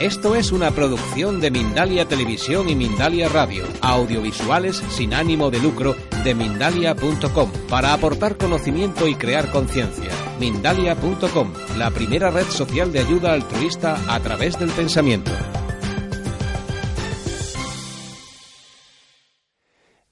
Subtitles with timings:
[0.00, 5.94] Esto es una producción de Mindalia Televisión y Mindalia Radio, audiovisuales sin ánimo de lucro
[6.24, 10.10] de mindalia.com, para aportar conocimiento y crear conciencia.
[10.40, 15.30] Mindalia.com, la primera red social de ayuda altruista a través del pensamiento.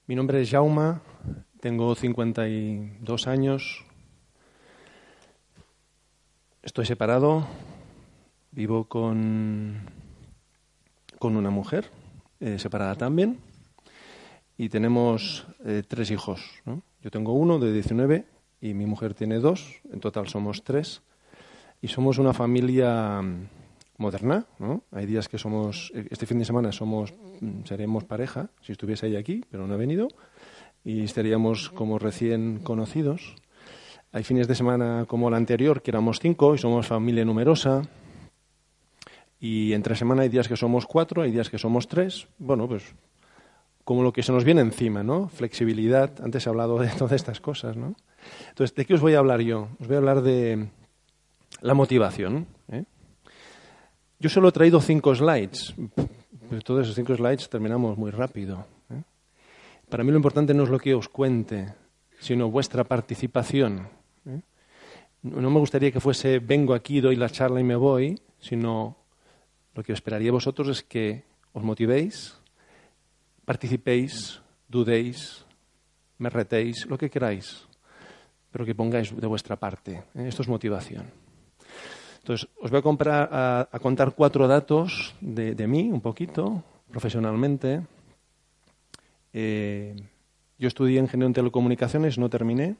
[0.07, 1.01] Mi nombre es Jauma,
[1.59, 3.83] tengo 52 años,
[6.61, 7.45] estoy separado,
[8.55, 9.81] Vivo con,
[11.17, 11.89] con una mujer,
[12.39, 13.39] eh, separada también,
[14.57, 16.61] y tenemos eh, tres hijos.
[17.01, 18.25] Yo tengo uno de 19
[18.61, 21.01] y mi mujer tiene dos, en total somos tres,
[21.81, 23.47] y somos una familia mm,
[23.97, 24.45] moderna.
[24.59, 24.83] ¿no?
[24.91, 27.11] Hay días que somos, este fin de semana somos,
[27.41, 30.09] mm, seremos pareja, si estuviese ella aquí, pero no ha venido,
[30.83, 33.35] y estaríamos como recién conocidos.
[34.11, 37.81] Hay fines de semana como el anterior, que éramos cinco y somos familia numerosa.
[39.43, 42.29] Y entre semana hay días que somos cuatro, hay días que somos tres.
[42.37, 42.95] Bueno, pues
[43.83, 45.27] como lo que se nos viene encima, ¿no?
[45.27, 46.13] Flexibilidad.
[46.23, 47.93] Antes he hablado de todas estas cosas, ¿no?
[48.47, 49.67] Entonces, ¿de qué os voy a hablar yo?
[49.81, 50.69] Os voy a hablar de
[51.59, 52.47] la motivación.
[52.71, 52.85] ¿eh?
[54.17, 55.75] Yo solo he traído cinco slides.
[56.49, 58.65] Pero todos esos cinco slides terminamos muy rápido.
[58.91, 59.01] ¿eh?
[59.89, 61.73] Para mí lo importante no es lo que os cuente,
[62.17, 63.89] sino vuestra participación.
[64.25, 64.39] ¿eh?
[65.21, 69.02] No me gustaría que fuese vengo aquí, doy la charla y me voy, sino
[69.75, 72.37] lo que esperaría vosotros es que os motivéis,
[73.45, 75.45] participéis, dudéis,
[76.17, 77.65] me retéis, lo que queráis,
[78.51, 80.03] pero que pongáis de vuestra parte.
[80.15, 80.27] ¿eh?
[80.27, 81.05] Esto es motivación.
[82.21, 87.81] Entonces, os voy a, comprar, a, contar cuatro datos de, mí, un poquito, profesionalmente.
[89.33, 89.93] Eh,
[90.57, 92.77] yo estudié ingeniería en telecomunicaciones, no terminé.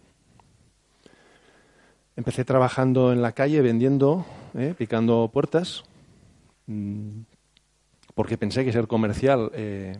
[2.16, 5.84] Empecé trabajando en la calle, vendiendo, eh, picando puertas.
[6.68, 7.22] Mm,
[8.16, 9.98] porque pensé que ser comercial eh,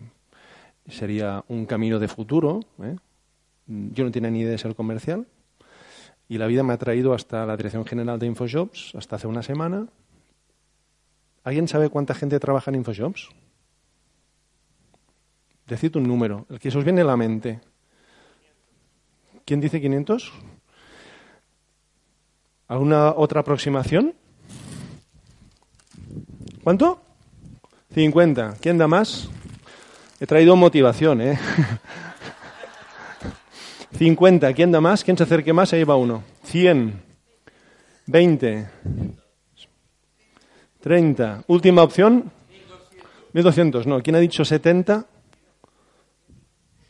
[0.88, 2.60] sería un camino de futuro.
[2.82, 2.96] ¿eh?
[3.66, 5.26] Yo no tenía ni idea de ser comercial
[6.28, 9.42] y la vida me ha traído hasta la Dirección General de Infojobs, hasta hace una
[9.42, 9.86] semana.
[11.42, 13.28] ¿Alguien sabe cuánta gente trabaja en Infojobs?
[15.66, 17.60] Decid un número, el que se os viene a la mente.
[19.44, 20.32] ¿Quién dice 500?
[22.68, 24.14] ¿Alguna otra aproximación?
[26.64, 26.98] ¿Cuánto?
[27.92, 28.54] 50.
[28.58, 29.28] ¿Quién da más?
[30.18, 31.38] He traído motivación, ¿eh?
[33.98, 34.50] 50.
[34.54, 35.04] ¿Quién da más?
[35.04, 35.74] ¿Quién se acerque más?
[35.74, 36.24] Ahí va uno.
[36.44, 37.02] 100.
[38.06, 38.66] 20.
[40.80, 41.44] 30.
[41.48, 42.32] Última opción.
[43.34, 43.86] 1200.
[43.86, 44.02] No.
[44.02, 45.04] ¿Quién ha dicho 70?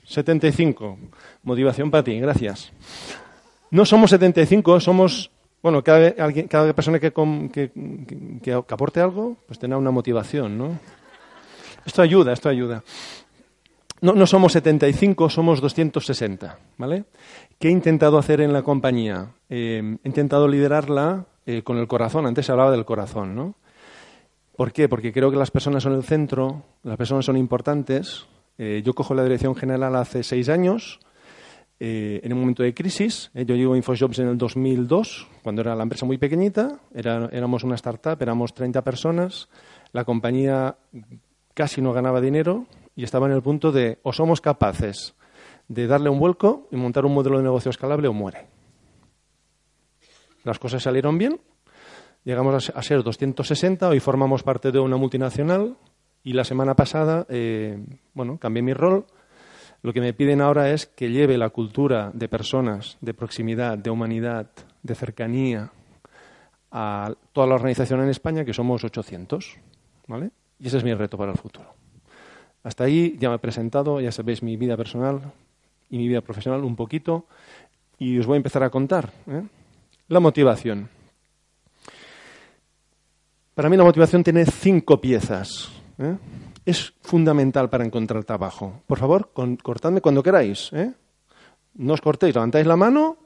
[0.05, 0.99] 75.
[1.43, 2.21] Motivación para ti.
[2.21, 2.71] Gracias.
[3.73, 5.33] No somos 75, somos
[5.65, 6.15] bueno, cada,
[6.47, 10.79] cada persona que, que, aporte algo, pues tenga una motivación, ¿no?
[11.87, 12.85] Esto ayuda, esto ayuda.
[14.03, 17.05] No, no somos 75, somos 260, ¿vale?
[17.59, 19.31] ¿Qué he intentado hacer en la compañía?
[19.49, 22.27] Eh, he intentado liderarla eh, con el corazón.
[22.27, 23.55] Antes se hablaba del corazón, ¿no?
[24.57, 24.87] ¿Por qué?
[24.91, 28.27] Porque creo que las personas son el centro, las personas son importantes.
[28.59, 31.01] Eh, yo cojo la dirección general hace seis años
[31.81, 33.31] eh, en un momento de crisis.
[33.35, 37.65] Eh, yo llego a InfoJobs en el 2002, cuando era la empresa muy pequeñita, éramos
[37.65, 39.49] una startup, éramos 30 personas,
[39.93, 40.77] la compañía
[41.55, 45.15] casi no ganaba dinero y estaba en el punto de o somos capaces
[45.69, 48.47] de darle un vuelco y montar un modelo de negocio escalable o muere.
[50.45, 51.41] Las cosas salieron bien,
[52.23, 55.76] llegamos a ser 260, hoy formamos parte de una multinacional
[56.23, 57.79] y la semana pasada, eh,
[58.12, 59.06] bueno, cambié mi rol
[59.85, 63.91] lo que me piden ahora es que lleve la cultura de personas, de proximidad, de
[63.91, 64.47] humanidad,
[64.83, 65.73] de cercanía
[66.73, 69.59] a toda la organización en España, que somos 800.
[70.07, 70.31] ¿vale?
[70.59, 71.67] Y ese es mi reto para el futuro.
[72.63, 75.21] Hasta ahí ya me he presentado, ya sabéis mi vida personal
[75.91, 77.27] y mi vida profesional un poquito,
[77.99, 79.13] y os voy a empezar a contar.
[79.29, 79.43] ¿eh?
[80.09, 80.89] La motivación.
[83.55, 85.71] Para mí la motivación tiene cinco piezas.
[85.99, 86.17] ¿eh?
[86.64, 88.82] Es fundamental para encontrar trabajo.
[88.87, 89.31] Por favor,
[89.62, 90.70] cortadme cuando queráis.
[90.72, 90.93] ¿eh?
[91.75, 93.16] No os cortéis, levantáis la mano,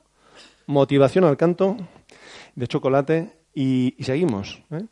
[0.66, 1.76] motivación al canto
[2.54, 4.62] de chocolate y, seguimos.
[4.70, 4.84] ¿eh?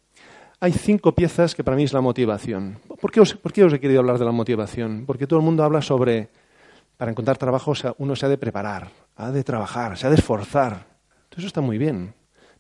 [0.61, 2.79] hay cinco piezas que para mí es la motivación.
[3.01, 5.05] ¿Por qué, os, ¿Por qué os he querido hablar de la motivación?
[5.07, 6.31] Porque todo el mundo habla sobre,
[6.97, 10.87] para encontrar trabajo uno se ha de preparar, ha de trabajar, se ha de esforzar.
[11.37, 12.15] Eso está muy bien.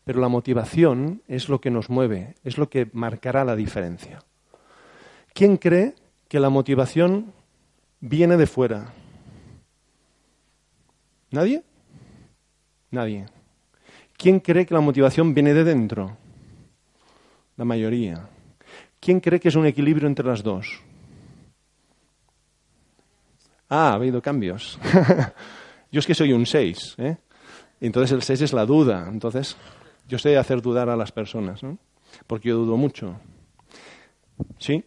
[0.04, 4.20] Pero la motivación es lo que nos mueve, es lo que marcará la diferencia.
[5.36, 5.94] ¿Quién cree
[6.28, 7.34] que la motivación
[8.00, 8.94] viene de fuera?
[11.30, 11.62] ¿Nadie?
[12.90, 13.26] Nadie.
[14.16, 16.16] ¿Quién cree que la motivación viene de dentro?
[17.58, 18.30] La mayoría.
[18.98, 20.80] ¿Quién cree que es un equilibrio entre las dos?
[23.68, 24.78] Ah, ha habido cambios.
[25.92, 27.18] Yo es que soy un 6, ¿eh?
[27.82, 29.06] Entonces el 6 es la duda.
[29.06, 29.54] Entonces,
[30.08, 31.76] yo sé hacer dudar a las personas, ¿no?
[32.26, 33.20] Porque yo dudo mucho.
[34.58, 34.82] ¿Sí?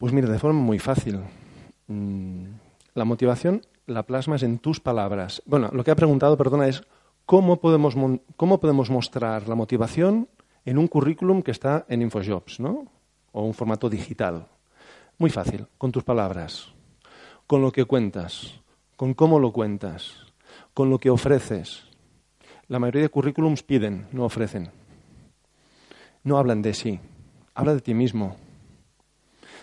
[0.00, 1.20] Pues mira, de forma muy fácil.
[1.86, 2.44] Mm,
[2.94, 5.42] la motivación la plasmas en tus palabras.
[5.44, 6.84] Bueno, lo que ha preguntado, perdona, es
[7.26, 7.94] cómo podemos,
[8.34, 10.26] cómo podemos mostrar la motivación
[10.64, 12.86] en un currículum que está en InfoJobs, ¿no?
[13.32, 14.46] O un formato digital.
[15.18, 16.72] Muy fácil, con tus palabras,
[17.46, 18.58] con lo que cuentas,
[18.96, 20.32] con cómo lo cuentas,
[20.72, 21.84] con lo que ofreces.
[22.68, 24.70] La mayoría de currículums piden, no ofrecen.
[26.24, 27.00] No hablan de sí,
[27.54, 28.36] habla de ti mismo.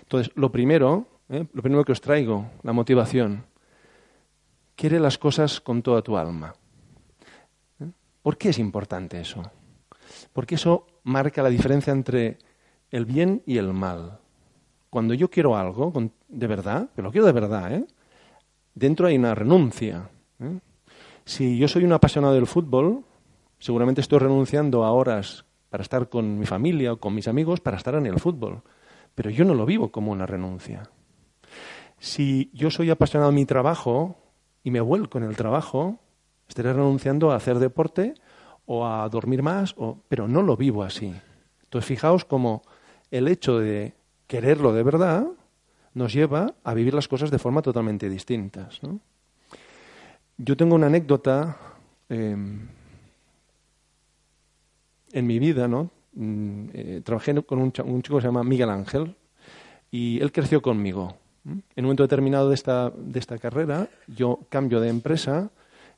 [0.07, 1.45] Entonces, lo primero, ¿eh?
[1.53, 3.45] lo primero que os traigo, la motivación.
[4.75, 6.55] Quiere las cosas con toda tu alma.
[7.79, 7.91] ¿Eh?
[8.21, 9.43] ¿Por qué es importante eso?
[10.33, 12.37] Porque eso marca la diferencia entre
[12.91, 14.19] el bien y el mal
[14.89, 15.93] cuando yo quiero algo
[16.27, 17.85] de verdad, pero lo quiero de verdad, ¿eh?
[18.73, 20.09] dentro hay una renuncia.
[21.25, 23.03] Si yo soy un apasionado del fútbol,
[23.59, 27.77] seguramente estoy renunciando a horas para estar con mi familia o con mis amigos para
[27.77, 28.63] estar en el fútbol.
[29.17, 30.91] Pero yo no lo vivo como una renuncia.
[31.97, 34.15] Si yo soy apasionado de mi trabajo
[34.63, 35.97] y me vuelco en el trabajo,
[36.47, 38.13] estaré renunciando a hacer deporte
[38.67, 39.73] o a dormir más,
[40.07, 41.15] pero no lo vivo así.
[41.63, 42.61] Entonces, fijaos como
[43.09, 43.95] el hecho de
[44.27, 45.25] quererlo de verdad
[45.95, 48.79] nos lleva a vivir las cosas de forma totalmente distintas.
[50.37, 51.57] Yo tengo una anécdota
[52.07, 52.67] em,
[55.11, 55.96] en mi vida, ¿no?
[56.19, 59.15] Mm, eh, trabajé con un, chico que se llama Miguel Ángel
[59.91, 61.15] y él creció conmigo.
[61.45, 65.51] En un momento determinado de esta, de esta carrera, yo cambio de empresa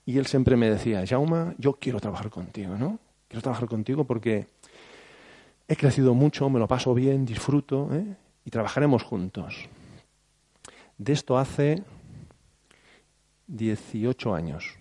[0.06, 3.00] y él siempre me decía, Jauma, yo quiero trabajar contigo, ¿no?
[3.30, 4.48] Quiero trabajar contigo porque
[5.69, 8.18] he crecido mucho, me lo paso bien, disfruto ¿eh?
[8.44, 9.69] y trabajaremos juntos.
[10.98, 11.81] De esto hace
[13.48, 14.77] 18 años.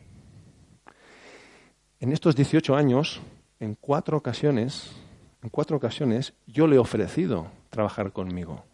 [2.00, 3.20] En estos 18 años,
[3.61, 4.96] en cuatro ocasiones,
[5.43, 8.64] en cuatro ocasiones, yo le he ofrecido trabajar conmigo.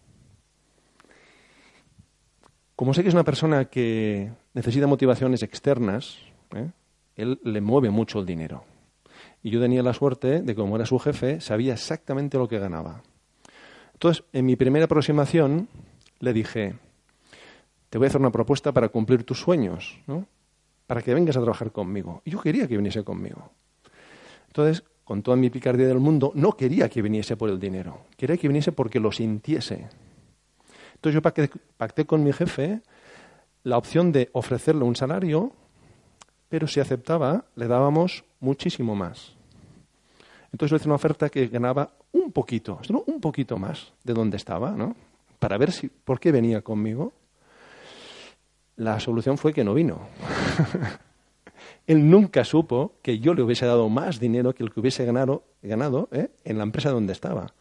[2.77, 6.19] Como sé que es una persona que necesita motivaciones externas,
[6.55, 6.71] ¿eh?
[7.17, 8.65] él le mueve mucho el dinero.
[9.43, 13.03] Y yo tenía la suerte de, como era su jefe, sabía exactamente lo que ganaba.
[13.93, 15.69] Entonces, en mi primera aproximación,
[16.19, 16.75] le dije,
[17.91, 20.27] te voy a hacer una propuesta para cumplir tus sueños, ¿no?
[20.87, 22.23] para que vengas a trabajar conmigo.
[22.25, 23.51] Y yo quería que viniese conmigo.
[24.49, 28.37] Entonces, con toda mi picardía del mundo, no quería que viniese por el dinero, quería
[28.37, 29.89] que viniese porque lo sintiese.
[30.95, 32.81] Entonces yo pacté con mi jefe
[33.62, 35.53] la opción de ofrecerle un salario
[36.55, 39.32] pero si aceptaba, le dábamos muchísimo más.
[40.53, 44.70] Entonces le hice una oferta que ganaba un poquito, un poquito más de donde estaba,
[44.70, 44.94] ¿no?
[45.41, 47.13] Para ver si, por qué venía conmigo.
[48.77, 49.99] La solución fue que no vino.
[51.86, 55.44] Él nunca supo que yo le hubiese dado más dinero que el que hubiese ganado,
[55.62, 56.31] ganado ¿eh?
[56.44, 57.53] en la empresa donde estaba.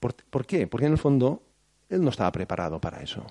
[0.00, 0.66] ¿Por, ¿Por qué?
[0.66, 1.42] Porque en el fondo
[1.88, 3.24] él no estaba preparado para eso.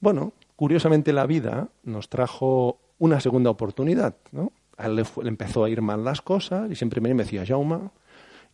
[0.00, 4.16] Bueno, curiosamente la vida nos trajo una segunda oportunidad.
[4.30, 4.52] ¿no?
[4.76, 7.90] A él le, empezó a ir mal las cosas y siempre me decía, Jauma,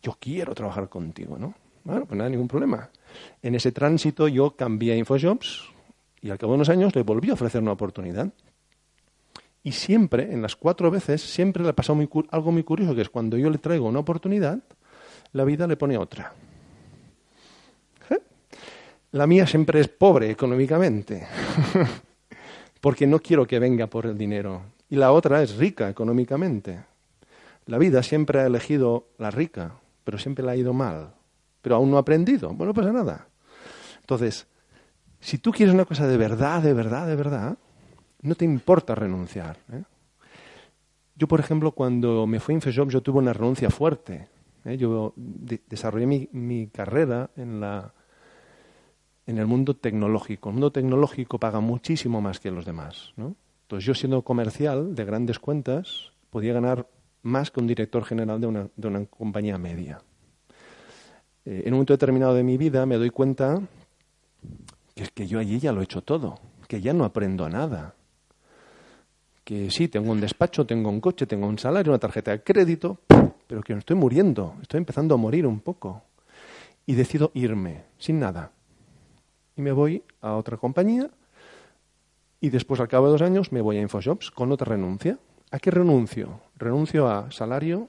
[0.01, 1.37] yo quiero trabajar contigo.
[1.37, 1.53] ¿no?
[1.83, 2.89] Bueno, pues nada, ningún problema.
[3.41, 5.69] En ese tránsito yo cambié a InfoJobs
[6.21, 8.29] y al cabo de unos años le volví a ofrecer una oportunidad.
[9.63, 11.99] Y siempre, en las cuatro veces, siempre le ha pasado
[12.31, 14.59] algo muy curioso, que es cuando yo le traigo una oportunidad,
[15.33, 16.33] la vida le pone otra.
[18.09, 18.19] ¿Eh?
[19.11, 21.27] La mía siempre es pobre económicamente.
[22.81, 24.61] porque no quiero que venga por el dinero.
[24.89, 26.79] Y la otra es rica económicamente.
[27.65, 31.13] La vida siempre ha elegido la rica, pero siempre la ha ido mal.
[31.61, 32.49] Pero aún no ha aprendido.
[32.49, 33.27] Bueno, no pasa nada.
[33.99, 34.47] Entonces,
[35.19, 37.57] si tú quieres una cosa de verdad, de verdad, de verdad,
[38.21, 39.57] no te importa renunciar.
[39.71, 39.83] ¿eh?
[41.15, 44.27] Yo, por ejemplo, cuando me fui a InfoJobs, yo tuve una renuncia fuerte.
[44.65, 44.77] ¿eh?
[44.77, 47.93] Yo desarrollé mi, carrera en la,
[49.27, 50.49] en el mundo tecnológico.
[50.49, 53.35] El mundo tecnológico paga muchísimo más que los demás, ¿no?
[53.63, 56.87] Entonces yo siendo comercial de grandes cuentas podía ganar
[57.21, 60.01] más que un director general de una, de una compañía media.
[61.45, 63.61] Eh, en un momento determinado de mi vida me doy cuenta
[64.95, 67.93] que es que yo allí ya lo he hecho todo, que ya no aprendo nada.
[69.49, 72.99] Que sí, tengo un despacho, tengo un coche, tengo un salario, una tarjeta de crédito,
[73.47, 76.03] pero que estoy muriendo, estoy empezando a morir un poco.
[76.85, 78.51] Y decido irme, sin nada.
[79.55, 81.09] Y me voy a otra compañía
[82.39, 85.17] y después, al cabo de dos años, me voy a InfoShops con otra renuncia.
[85.49, 86.41] ¿A qué renuncio?
[86.55, 87.87] Renuncio a salario,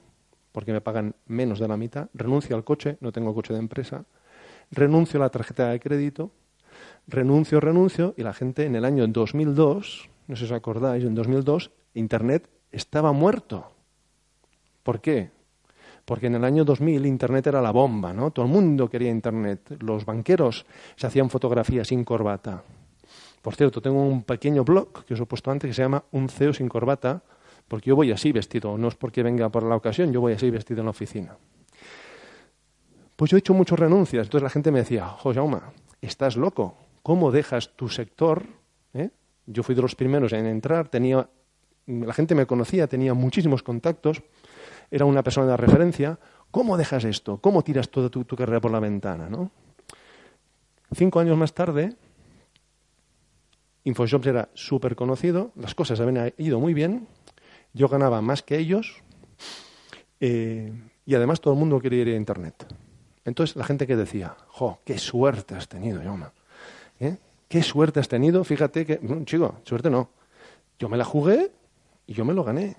[0.53, 2.09] porque me pagan menos de la mitad.
[2.15, 4.05] Renuncio al coche, no tengo coche de empresa.
[4.71, 6.31] Renuncio a la tarjeta de crédito.
[7.05, 8.15] Renuncio, renuncio.
[8.17, 12.47] Y la gente en el año 2002, no sé si os acordáis, en 2002, Internet
[12.71, 13.67] estaba muerto.
[14.81, 15.29] ¿Por qué?
[16.05, 18.31] Porque en el año 2000 Internet era la bomba, ¿no?
[18.31, 19.75] Todo el mundo quería Internet.
[19.81, 22.63] Los banqueros se hacían fotografías sin corbata.
[23.41, 26.29] Por cierto, tengo un pequeño blog que os he puesto antes que se llama Un
[26.29, 27.21] CEO sin corbata,
[27.67, 30.49] porque yo voy así vestido, no es porque venga por la ocasión, yo voy así
[30.49, 31.35] vestido en la oficina.
[33.17, 35.41] Pues yo he hecho muchas renuncias, entonces la gente me decía, José
[35.99, 38.45] estás loco, ¿cómo dejas tu sector?
[38.93, 39.09] ¿Eh?
[39.51, 41.29] Yo fui de los primeros en entrar, tenía,
[41.87, 44.21] la gente me conocía, tenía muchísimos contactos,
[44.89, 46.19] era una persona de referencia,
[46.51, 47.37] ¿cómo dejas esto?
[47.37, 49.29] ¿Cómo tiras toda tu, tu carrera por la ventana?
[49.29, 49.51] ¿no?
[50.93, 51.95] Cinco años más tarde,
[53.83, 57.07] InfoShops era súper conocido, las cosas habían ido muy bien,
[57.73, 59.01] yo ganaba más que ellos
[60.19, 60.71] eh,
[61.05, 62.67] y además todo el mundo quería ir a Internet.
[63.25, 66.31] Entonces la gente que decía, jo, qué suerte has tenido, Yoma.
[67.51, 70.11] Qué suerte has tenido, fíjate que, chico, suerte no.
[70.79, 71.51] Yo me la jugué
[72.07, 72.77] y yo me lo gané.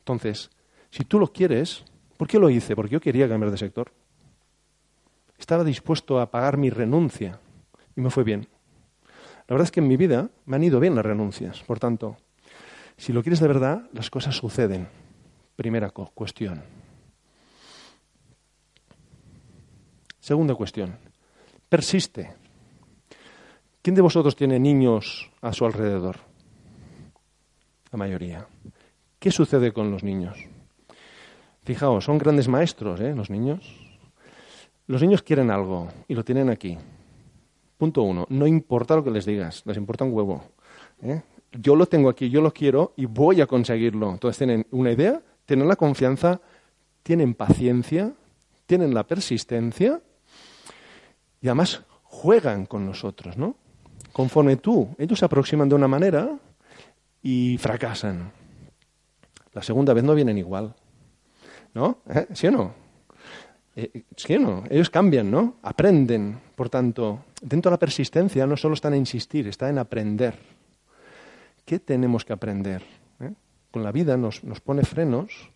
[0.00, 0.50] Entonces,
[0.90, 1.82] si tú lo quieres,
[2.18, 2.76] ¿por qué lo hice?
[2.76, 3.90] Porque yo quería cambiar de sector.
[5.38, 7.40] Estaba dispuesto a pagar mi renuncia
[7.96, 8.48] y me fue bien.
[9.48, 11.62] La verdad es que en mi vida me han ido bien las renuncias.
[11.62, 12.18] Por tanto,
[12.98, 14.88] si lo quieres de verdad, las cosas suceden.
[15.56, 16.62] Primera cuestión.
[20.18, 20.98] Segunda cuestión.
[21.70, 22.49] Persiste.
[23.82, 26.16] ¿Quién de vosotros tiene niños a su alrededor?
[27.90, 28.46] La mayoría.
[29.18, 30.36] ¿Qué sucede con los niños?
[31.64, 33.14] Fijaos, son grandes maestros, ¿eh?
[33.14, 33.74] Los niños.
[34.86, 36.76] Los niños quieren algo y lo tienen aquí.
[37.78, 40.42] Punto uno, no importa lo que les digas, les importa un huevo.
[41.02, 41.22] ¿eh?
[41.52, 44.10] Yo lo tengo aquí, yo lo quiero y voy a conseguirlo.
[44.10, 46.40] Entonces tienen una idea, tienen la confianza,
[47.02, 48.12] tienen paciencia,
[48.66, 50.02] tienen la persistencia
[51.40, 53.56] y además juegan con nosotros, ¿no?
[54.12, 56.36] Conforme tú, ellos se aproximan de una manera
[57.22, 58.32] y fracasan.
[59.52, 60.74] La segunda vez no vienen igual.
[61.74, 61.98] ¿No?
[62.08, 62.26] ¿Eh?
[62.32, 62.74] ¿Sí o no?
[63.76, 64.64] Eh, ¿Sí o no?
[64.68, 65.56] Ellos cambian, ¿no?
[65.62, 66.40] Aprenden.
[66.56, 70.38] Por tanto, dentro de la persistencia no solo está en insistir, está en aprender.
[71.64, 72.82] ¿Qué tenemos que aprender?
[73.20, 73.32] ¿Eh?
[73.70, 75.50] Con la vida nos, pone frenos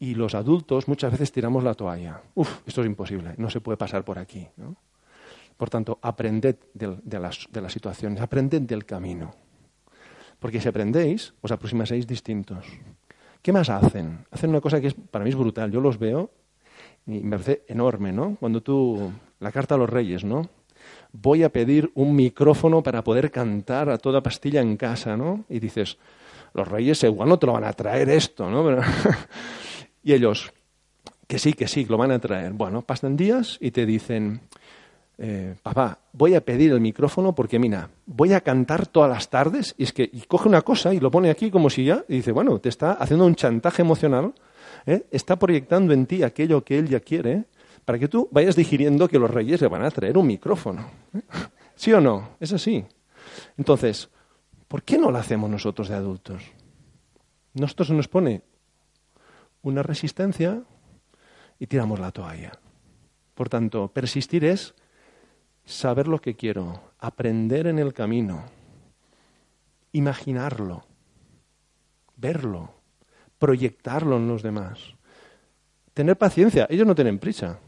[0.00, 2.20] y los adultos muchas veces tiramos la toalla.
[2.34, 4.48] Uf, esto es imposible, no se puede pasar por aquí.
[5.64, 9.34] Por tanto, aprended de, las, situaciones, aprended del camino.
[10.38, 12.66] Porque si aprendéis, os aproximaréis distintos.
[13.40, 14.26] ¿Qué más hacen?
[14.30, 15.72] Hacen una cosa que es, para mí es brutal.
[15.72, 16.30] Yo los veo
[17.06, 18.36] y me parece enorme, ¿no?
[18.38, 20.50] Cuando tú, la carta a los reyes, ¿no?
[21.12, 25.46] Voy a pedir un micrófono para poder cantar a toda pastilla en casa, ¿no?
[25.48, 25.96] Y dices,
[26.52, 28.82] los reyes igual no te lo van a traer esto, ¿no?
[30.04, 30.52] y ellos,
[31.26, 32.52] que sí, que sí, lo van a traer.
[32.52, 34.42] Bueno, pasan días y te dicen,
[35.18, 39.74] eh, papá, voy a pedir el micrófono porque, mira, voy a cantar todas las tardes.
[39.78, 42.32] Y es que coge una cosa y lo pone aquí como si ya, y dice,
[42.32, 44.34] bueno, te está haciendo un chantaje emocional
[44.86, 45.06] ¿eh?
[45.10, 47.44] está proyectando en ti aquello que él ya quiere
[47.84, 50.88] para que tú vayas digiriendo que los reyes le van a traer un micrófono.
[51.14, 51.20] ¿eh?
[51.74, 52.30] ¿Sí o no?
[52.40, 52.84] Es así.
[53.56, 54.08] Entonces,
[54.68, 56.42] ¿por qué no lo hacemos nosotros de adultos?
[57.54, 58.42] Nosotros nos pone
[59.62, 60.62] una resistencia
[61.58, 62.52] y tiramos la toalla.
[63.34, 64.74] Por tanto, persistir es
[65.64, 68.44] saber lo que quiero, aprender en el camino,
[69.92, 70.84] imaginarlo,
[72.16, 72.74] verlo,
[73.38, 74.94] proyectarlo en los demás.
[75.92, 76.66] Tener paciencia.
[76.68, 77.58] Ellos no tienen prisa,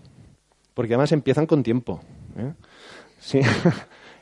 [0.74, 2.00] porque además empiezan con tiempo.
[2.36, 2.54] ¿eh?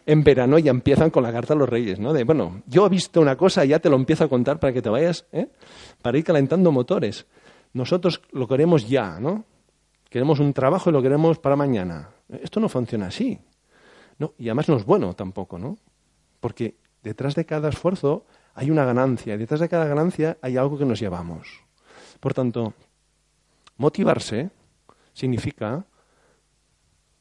[0.06, 2.12] en verano ya empiezan con la carta a los reyes, ¿no?
[2.12, 4.72] De, bueno, yo he visto una cosa y ya te lo empiezo a contar para
[4.72, 5.48] que te vayas, ¿eh?
[6.02, 7.26] para ir calentando motores.
[7.72, 9.44] Nosotros lo queremos ya, ¿no?
[10.08, 12.10] Queremos un trabajo y lo queremos para mañana.
[12.28, 13.40] Esto no funciona así.
[14.18, 15.78] No, y además no es bueno tampoco, ¿no?
[16.40, 19.34] Porque detrás de cada esfuerzo hay una ganancia.
[19.34, 21.62] Y detrás de cada ganancia hay algo que nos llevamos.
[22.20, 22.74] Por tanto,
[23.76, 24.50] motivarse
[25.12, 25.84] significa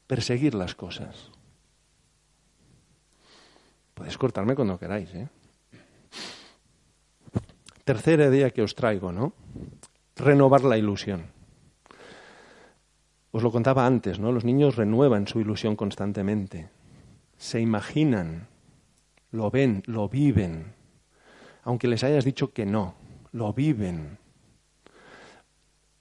[0.06, 1.30] perseguir las cosas.
[3.94, 5.28] Podéis cortarme cuando queráis, ¿eh?
[7.84, 9.34] Tercera idea que os traigo, ¿no?
[10.16, 11.26] Renovar la ilusión.
[13.30, 14.32] Os lo contaba antes, ¿no?
[14.32, 16.70] Los niños renuevan su ilusión constantemente.
[17.36, 18.48] Se imaginan,
[19.30, 20.74] lo ven, lo viven.
[21.62, 22.94] Aunque les hayas dicho que no,
[23.32, 24.18] lo viven.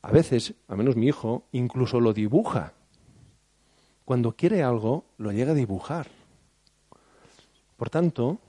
[0.01, 2.73] A veces, al menos mi hijo, incluso lo dibuja.
[4.05, 6.07] Cuando quiere algo, lo llega a dibujar.
[7.77, 8.39] Por tanto,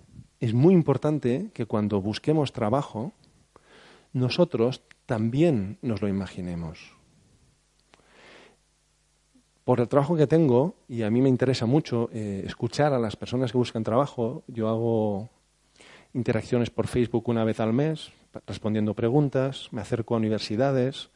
[0.40, 3.12] es muy importante que cuando busquemos trabajo,
[4.12, 6.93] nosotros también nos lo imaginemos.
[9.64, 13.16] Por el trabajo que tengo, y a mí me interesa mucho eh, escuchar a las
[13.16, 15.30] personas que buscan trabajo, yo hago
[16.12, 18.12] interacciones por Facebook una vez al mes,
[18.46, 21.08] respondiendo preguntas, me acerco a universidades,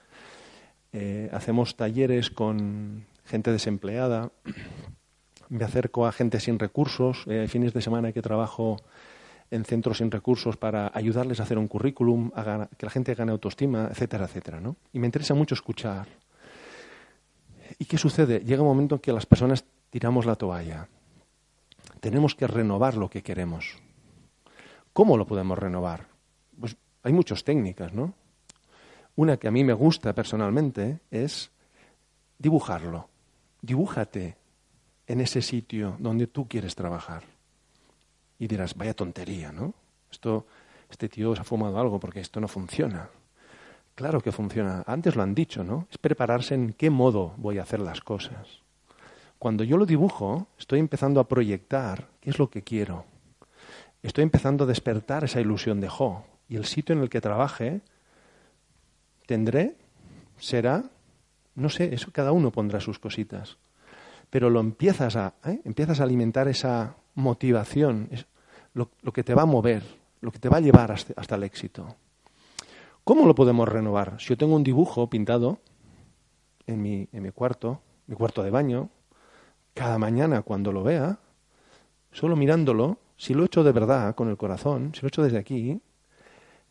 [0.95, 4.31] eh, hacemos talleres con gente desempleada,
[5.51, 8.79] me acerco a gente sin recursos, eh, fines de semana que trabajo
[9.51, 12.31] en centros sin recursos para ayudarles a hacer un currículum,
[12.77, 14.61] que la gente gane autoestima, etcétera, etcétera.
[14.61, 14.77] ¿no?
[14.93, 16.07] Y me interesa mucho escuchar.
[17.79, 18.41] ¿Y qué sucede?
[18.41, 20.89] Llega un momento en que las personas tiramos la toalla.
[22.01, 23.77] Tenemos que renovar lo que queremos.
[24.93, 26.07] ¿Cómo lo podemos renovar?
[26.59, 28.15] Pues hay muchas técnicas, ¿no?
[29.17, 31.51] Una que a mí me gusta personalmente es
[32.39, 33.09] dibujarlo.
[33.63, 34.37] Dibújate
[35.07, 37.25] en ese sitio donde tú quieres trabajar.
[38.39, 39.75] Y dirás, vaya tontería, ¿no?
[40.11, 40.47] Esto,
[40.91, 43.09] este tío se ha fumado algo porque esto no funciona.
[43.99, 44.85] Claro que funciona.
[44.87, 45.89] Antes lo han dicho, ¿no?
[45.91, 48.61] Es prepararse en qué modo voy a hacer las cosas.
[49.41, 53.07] Cuando yo lo dibujo, estoy empezando a proyectar qué es lo que quiero.
[54.01, 56.25] Estoy empezando a despertar esa ilusión de Jo.
[56.49, 57.81] Y el sitio en el que trabaje
[59.27, 59.75] tendré,
[60.39, 60.85] será,
[61.57, 63.57] no sé, eso cada uno pondrá sus cositas.
[64.31, 65.61] Pero lo empiezas a, ¿eh?
[65.65, 68.27] empiezas a alimentar esa motivación, es
[68.75, 69.83] lo, que te va a mover,
[70.21, 71.97] lo que te va a llevar hasta el éxito.
[73.09, 74.17] ¿Cómo lo podemos renovar?
[74.19, 75.61] Si yo tengo un dibujo pintado
[76.67, 78.91] en mi, en mi cuarto, mi cuarto de baño,
[79.73, 81.19] cada mañana cuando lo vea,
[82.13, 85.23] solo mirándolo, si lo he hecho de verdad, con el corazón, si lo he hecho
[85.23, 85.81] desde aquí,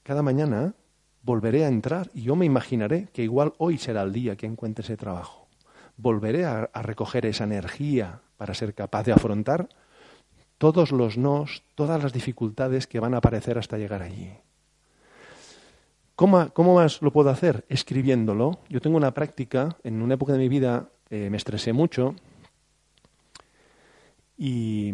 [0.03, 0.75] cada mañana
[1.23, 4.83] volveré a entrar y yo me imaginaré que igual hoy será el día que encuentre
[4.83, 5.47] ese trabajo.
[5.97, 9.69] Volveré a, a recoger esa energía para ser capaz de afrontar
[10.59, 14.37] todos los nos, todas las dificultades que van a aparecer hasta llegar allí.
[16.17, 17.63] ¿Cómo, más lo puedo hacer?
[17.69, 18.57] Escribiéndolo.
[18.69, 22.15] Yo tengo una práctica, en una época de mi vida eh, me estresé mucho
[24.35, 24.91] y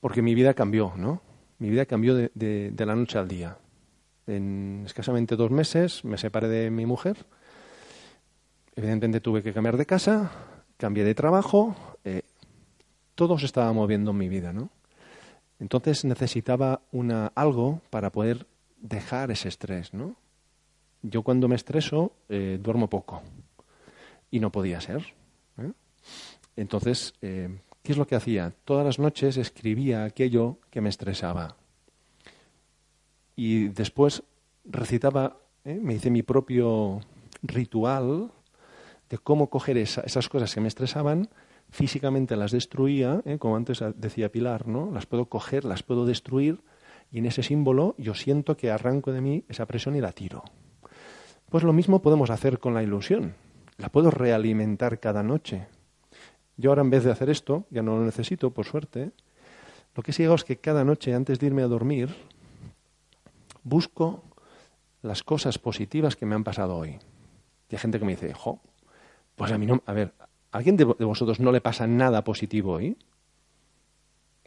[0.00, 1.20] porque mi vida cambió, ¿no?
[1.58, 3.58] Mi vida cambió de, la noche al día.
[4.26, 7.26] En escasamente dos meses me separé de mi mujer.
[8.76, 10.32] Evidentemente tuve que cambiar de casa,
[10.78, 12.22] cambié de trabajo, eh,
[13.14, 14.70] todo se estaba moviendo en mi vida, ¿no?
[15.58, 18.46] Entonces necesitaba una, algo para poder
[18.84, 20.14] dejar ese estrés, ¿no?
[21.02, 23.22] Yo cuando me estreso eh, duermo poco
[24.30, 25.14] y no podía ser.
[25.58, 25.72] ¿eh?
[26.56, 28.52] Entonces, eh, ¿qué es lo que hacía?
[28.64, 31.56] Todas las noches escribía aquello que me estresaba
[33.36, 34.22] y después
[34.64, 37.00] recitaba, me hice mi propio
[37.42, 38.30] ritual
[39.10, 41.28] de cómo coger esas cosas que me estresaban,
[41.70, 44.92] físicamente las destruía, como antes decía Pilar, ¿no?
[44.92, 46.60] Las puedo coger, las puedo destruir
[47.14, 50.42] y en ese símbolo yo siento que arranco de mí esa presión y la tiro.
[51.48, 53.36] Pues lo mismo podemos hacer con la ilusión.
[53.76, 55.68] La puedo realimentar cada noche.
[56.56, 59.12] Yo ahora en vez de hacer esto, ya no lo necesito, por suerte,
[59.94, 62.12] lo que sigo es que cada noche antes de irme a dormir,
[63.62, 64.24] busco
[65.00, 66.98] las cosas positivas que me han pasado hoy.
[67.70, 68.60] Y hay gente que me dice, jo,
[69.36, 72.72] pues a mí no, a ver, ¿a alguien de vosotros no le pasa nada positivo
[72.72, 72.98] hoy?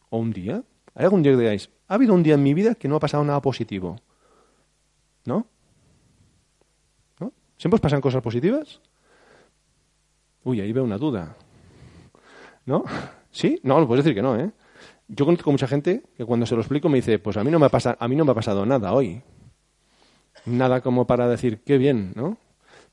[0.09, 0.63] ¿O un día?
[0.97, 2.99] ¿Hay algún día que digáis, ha habido un día en mi vida que no ha
[2.99, 3.97] pasado nada positivo?
[5.25, 5.45] ¿No?
[7.19, 7.31] ¿No?
[7.55, 8.81] ¿Siempre os pasan cosas positivas?
[10.43, 11.35] Uy, ahí veo una duda.
[12.65, 12.83] ¿No?
[13.29, 13.59] ¿Sí?
[13.61, 14.49] No, lo puedes decir que no, ¿eh?
[15.07, 17.59] Yo conozco mucha gente que cuando se lo explico me dice, pues a mí no
[17.59, 19.21] me ha, pasado, a mí no me ha pasado nada hoy.
[20.47, 22.39] Nada como para decir, qué bien, ¿no?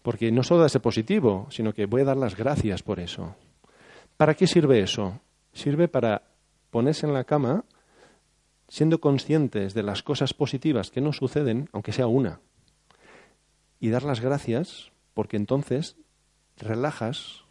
[0.02, 3.34] Porque no solo da ese positivo, sino que voy a dar las gracias por eso.
[4.18, 5.20] ¿Para qué sirve eso?
[5.54, 6.20] Sirve para
[6.70, 7.64] ponerse en la cama
[8.68, 12.40] siendo conscientes de las cosas positivas que nos suceden, aunque sea una,
[13.80, 15.96] y dar las gracias, porque entonces
[16.56, 17.44] relajas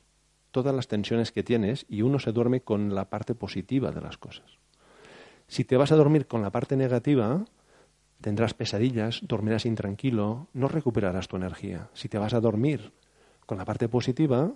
[0.51, 4.17] todas las tensiones que tienes y uno se duerme con la parte positiva de las
[4.17, 4.57] cosas.
[5.47, 7.45] Si te vas a dormir con la parte negativa,
[8.21, 11.89] tendrás pesadillas, dormirás intranquilo, no recuperarás tu energía.
[11.93, 12.93] Si te vas a dormir
[13.45, 14.53] con la parte positiva,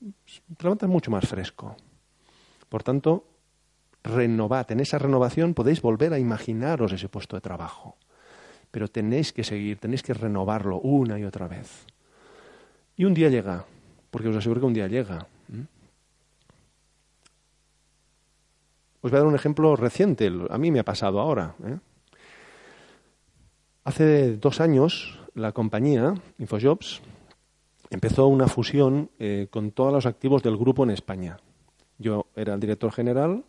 [0.00, 1.76] te levantas mucho más fresco.
[2.68, 3.24] Por tanto,
[4.04, 4.70] renovad.
[4.70, 7.96] En esa renovación podéis volver a imaginaros ese puesto de trabajo.
[8.72, 11.84] pero tenéis que seguir, tenéis que renovarlo una y otra vez.
[12.96, 13.66] Y un día llega,
[14.10, 15.28] porque os aseguro que un día llega.
[19.02, 21.54] Os voy a dar un ejemplo reciente, a mí me ha pasado ahora.
[21.66, 21.78] ¿eh?
[23.84, 27.02] Hace dos años la compañía, Infojobs,
[27.90, 31.38] empezó una fusión eh, con todos los activos del grupo en España.
[31.98, 33.44] Yo era el director general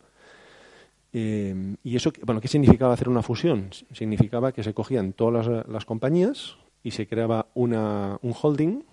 [1.14, 3.70] eh, y eso, bueno, ¿qué significaba hacer una fusión?
[3.92, 8.84] Significaba que se cogían todas las, compañías y se creaba una, un holding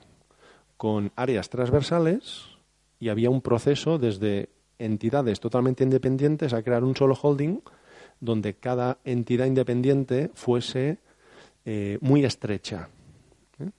[0.76, 2.44] con áreas transversales
[2.98, 7.60] y había un proceso desde entidades totalmente independientes a crear un solo holding
[8.20, 10.98] donde cada entidad independiente fuese
[11.64, 12.90] eh, muy estrecha.
[13.58, 13.70] ¿eh?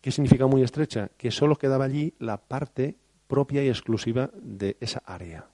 [0.00, 1.10] ¿Qué significa muy estrecha?
[1.18, 2.96] Que solo quedaba allí la parte
[3.26, 5.46] propia y exclusiva de esa área.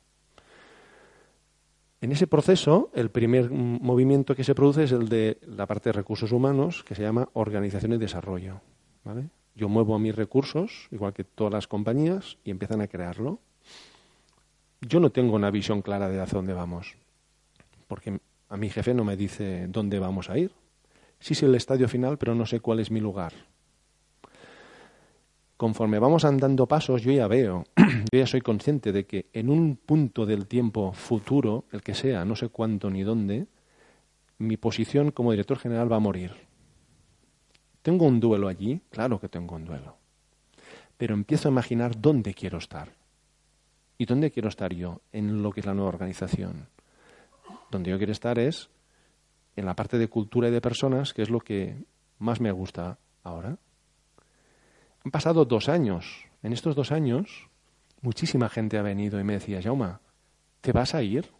[2.00, 5.94] En ese proceso, el primer movimiento que se produce es el de la parte de
[5.94, 8.60] recursos humanos, que se llama organización y desarrollo.
[9.54, 13.40] Yo muevo a mis recursos, igual que todas las compañías, y empiezan a crearlo.
[14.82, 16.96] Yo no tengo una visión clara de hacia dónde vamos,
[17.88, 20.52] porque a mi jefe no me dice dónde vamos a ir.
[21.18, 23.32] Sí sé el estadio final, pero no sé cuál es mi lugar
[25.56, 29.76] conforme vamos andando pasos, yo ya veo, yo ya soy consciente de que en un
[29.76, 33.46] punto del tiempo futuro, el que sea, no sé cuánto ni dónde,
[34.38, 36.32] mi posición como director general va a morir.
[37.82, 38.80] ¿Tengo un duelo allí?
[38.90, 39.96] Claro que tengo un duelo.
[40.96, 42.92] Pero empiezo a imaginar dónde quiero estar.
[43.98, 46.68] ¿Y dónde quiero estar yo en lo que es la nueva organización?
[47.70, 48.68] Donde yo quiero estar es
[49.54, 51.84] en la parte de cultura y de personas, que es lo que
[52.18, 53.56] más me gusta ahora.
[55.06, 56.24] Han pasado dos años.
[56.42, 57.48] En estos dos años,
[58.00, 60.00] muchísima gente ha venido y me decía, Jauma,
[60.60, 61.30] ¿te vas a ir?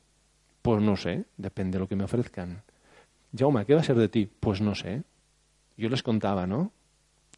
[0.62, 2.62] Pues no sé, depende de lo que me ofrezcan.
[3.36, 4.30] Jauma, ¿qué va a ser de ti?
[4.38, 5.02] Pues no sé.
[5.76, 6.70] Yo les contaba, ¿no?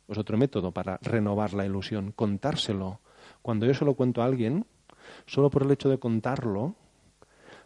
[0.05, 3.01] Pues otro método para renovar la ilusión, contárselo.
[3.41, 4.67] Cuando yo se lo cuento a alguien,
[5.25, 6.75] solo por el hecho de contarlo,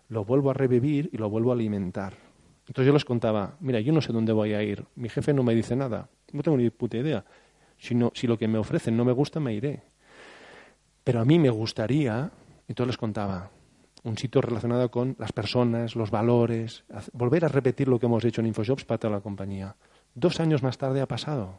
[0.08, 2.14] lo vuelvo a revivir y lo vuelvo a alimentar.
[2.68, 5.42] Entonces yo les contaba, mira, yo no sé dónde voy a ir, mi jefe no
[5.42, 7.24] me dice nada, no tengo ni puta idea.
[7.82, 9.82] Si, si lo que me ofrecen no me gusta, me iré.
[11.02, 12.30] Pero a mí me gustaría,
[12.68, 13.50] entonces les contaba,
[14.04, 18.40] un sitio relacionado con las personas, los valores, volver a repetir lo que hemos hecho
[18.40, 19.74] en InfoShops para toda la compañía.
[20.14, 21.58] Dos años más tarde ha pasado.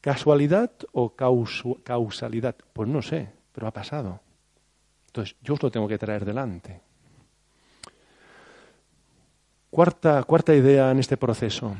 [0.00, 2.56] ¿Casualidad o causalidad?
[2.72, 4.20] Pues no sé, pero ha pasado.
[5.08, 6.80] Entonces, yo os lo tengo que traer delante.
[9.68, 11.76] Cuarta, cuarta idea en este proceso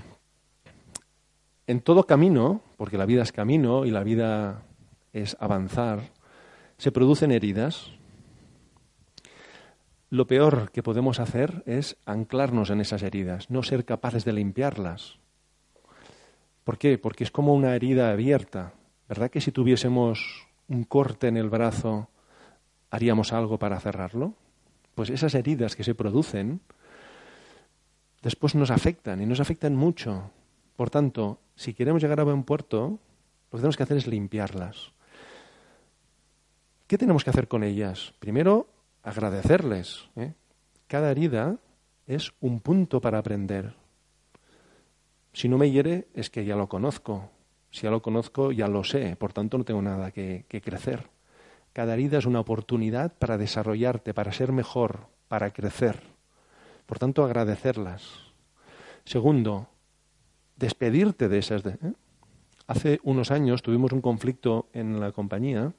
[1.71, 4.65] en todo camino, porque la vida es camino y la vida
[5.13, 6.01] es avanzar,
[6.79, 7.93] se producen heridas.
[10.09, 15.21] Lo peor que podemos hacer es anclarnos en esas heridas, no ser capaces de limpiarlas.
[16.65, 16.99] ¿Por qué?
[16.99, 18.73] Porque es como una herida abierta.
[19.09, 22.09] ¿Verdad que si tuviésemos un corte en el brazo,
[22.91, 24.35] haríamos algo para cerrarlo?
[24.97, 26.63] Pues esas heridas que se producen
[28.23, 30.33] después nos afectan y nos afectan mucho.
[30.81, 34.93] Por tanto, si queremos llegar a buen puerto, lo que tenemos que hacer es limpiarlas.
[36.87, 38.15] ¿Qué tenemos que hacer con ellas?
[38.19, 38.67] Primero,
[39.03, 40.09] agradecerles.
[40.17, 40.33] ¿eh?
[40.87, 41.59] Cada herida
[42.07, 43.75] es un punto para aprender.
[45.35, 47.29] Si no me hiere, es que ya lo conozco.
[47.71, 49.17] Si ya lo conozco, ya lo sé.
[49.17, 51.11] Por tanto, no tengo nada que, que crecer.
[51.75, 56.01] Cada herida es una oportunidad para desarrollarte, para ser mejor, para crecer.
[56.87, 58.33] Por tanto, agradecerlas.
[59.05, 59.69] Segundo,
[60.61, 61.67] despedirte de esas.
[61.67, 61.77] ¿eh?
[62.69, 65.73] Hace unos años tuvimos un conflicto en la compañía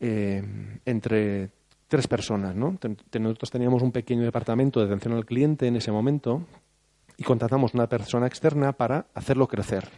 [0.00, 0.42] eh,
[0.86, 1.50] entre
[1.88, 2.54] tres personas.
[2.54, 2.78] ¿no?
[3.20, 6.46] Nosotros teníamos un pequeño departamento de atención al cliente en ese momento
[7.18, 9.88] y contratamos una persona externa para hacerlo crecer.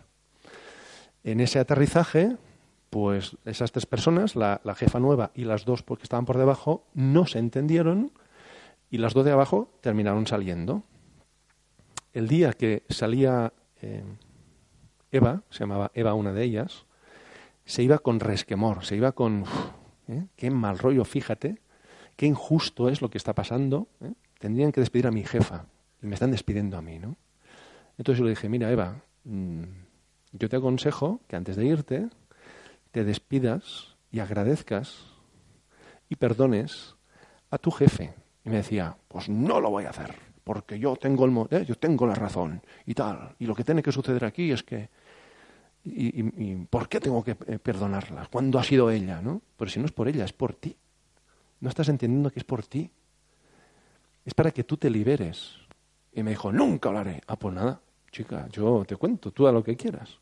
[1.23, 2.37] En ese aterrizaje,
[2.91, 6.87] pues esas tres personas, la, la jefa nueva y las dos que estaban por debajo,
[6.95, 8.13] no se entendieron
[8.91, 10.83] y las dos de abajo terminaron saliendo
[12.17, 13.53] el día que salía
[13.83, 14.03] eh,
[15.13, 16.87] Eva, se llamaba Eva una de ellas,
[17.67, 19.45] se iba con resquemor, se iba con,
[20.09, 20.25] ¿eh?
[20.35, 21.61] qué mal rollo, fíjate,
[22.17, 23.89] qué injusto es lo que está pasando.
[24.01, 24.15] ¿eh?
[24.39, 25.67] Tendrían que despedir a mi jefa
[26.03, 27.17] y me están despidiendo a mí, ¿no?
[27.99, 29.65] Entonces yo le dije, mira Eva, mm,
[30.33, 32.09] yo te aconsejo que antes de irte
[32.93, 35.05] te despidas y agradezcas
[36.09, 36.97] y perdones
[37.51, 38.15] a tu jefe.
[38.43, 41.75] Y me decía, pues no lo voy a hacer porque yo tengo, el, eh, yo
[41.75, 43.35] tengo la razón y tal.
[43.41, 44.89] Y lo que tiene que suceder aquí es que...
[45.83, 48.29] Y, por qué tengo que eh, perdonarla?
[48.31, 49.21] ¿Cuándo ha sido ella?
[49.21, 49.43] ¿no?
[49.57, 50.77] Pero si no es por ella, es por ti.
[51.59, 52.89] No estás entendiendo que es por ti.
[54.25, 55.57] Es para que tú te liberes.
[56.13, 57.23] Y me dijo, nunca hablaré.
[57.27, 57.81] Ah, pues nada,
[58.13, 60.17] chica, yo te cuento, tú a lo que quieras.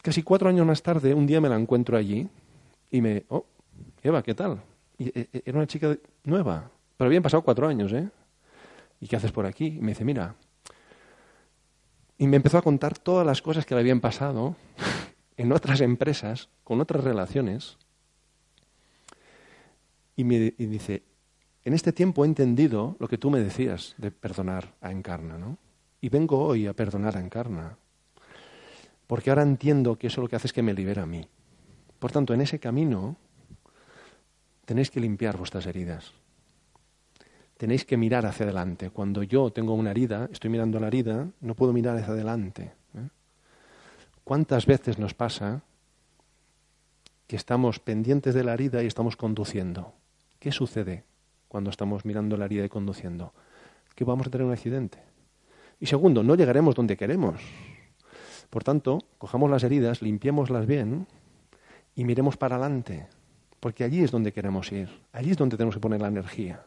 [0.00, 2.28] Casi cuatro años más tarde, un día me la encuentro allí
[2.88, 3.46] y me, oh,
[4.00, 4.62] Eva, ¿qué tal?
[4.96, 8.08] Y, eh, eh, era una chica nueva, pero habían pasado cuatro años, ¿eh?
[9.00, 9.66] ¿Y qué haces por aquí?
[9.66, 10.34] Y me dice, mira,
[12.18, 14.56] y me empezó a contar todas las cosas que le habían pasado
[15.36, 17.78] en otras empresas, con otras relaciones.
[20.16, 21.04] Y me dice,
[21.64, 25.58] en este tiempo he entendido lo que tú me decías de perdonar a Encarna, ¿no?
[26.00, 27.76] Y vengo hoy a perdonar a Encarna.
[29.06, 31.26] Porque ahora entiendo que eso lo que hace es que me libera a mí.
[31.98, 33.16] Por tanto, en ese camino
[34.64, 36.12] tenéis que limpiar vuestras heridas.
[37.58, 38.90] Tenéis que mirar hacia adelante.
[38.90, 42.72] Cuando yo tengo una herida, estoy mirando la herida, no puedo mirar hacia adelante.
[42.94, 43.08] ¿eh?
[44.22, 45.62] ¿Cuántas veces nos pasa
[47.26, 49.92] que estamos pendientes de la herida y estamos conduciendo?
[50.38, 51.02] ¿Qué sucede
[51.48, 53.32] cuando estamos mirando la herida y conduciendo?
[53.96, 55.02] Que vamos a tener un accidente.
[55.80, 57.40] Y segundo, no llegaremos donde queremos.
[58.50, 61.08] Por tanto, cojamos las heridas, limpiémoslas bien
[61.96, 63.08] y miremos para adelante,
[63.58, 66.64] porque allí es donde queremos ir, allí es donde tenemos que poner la energía.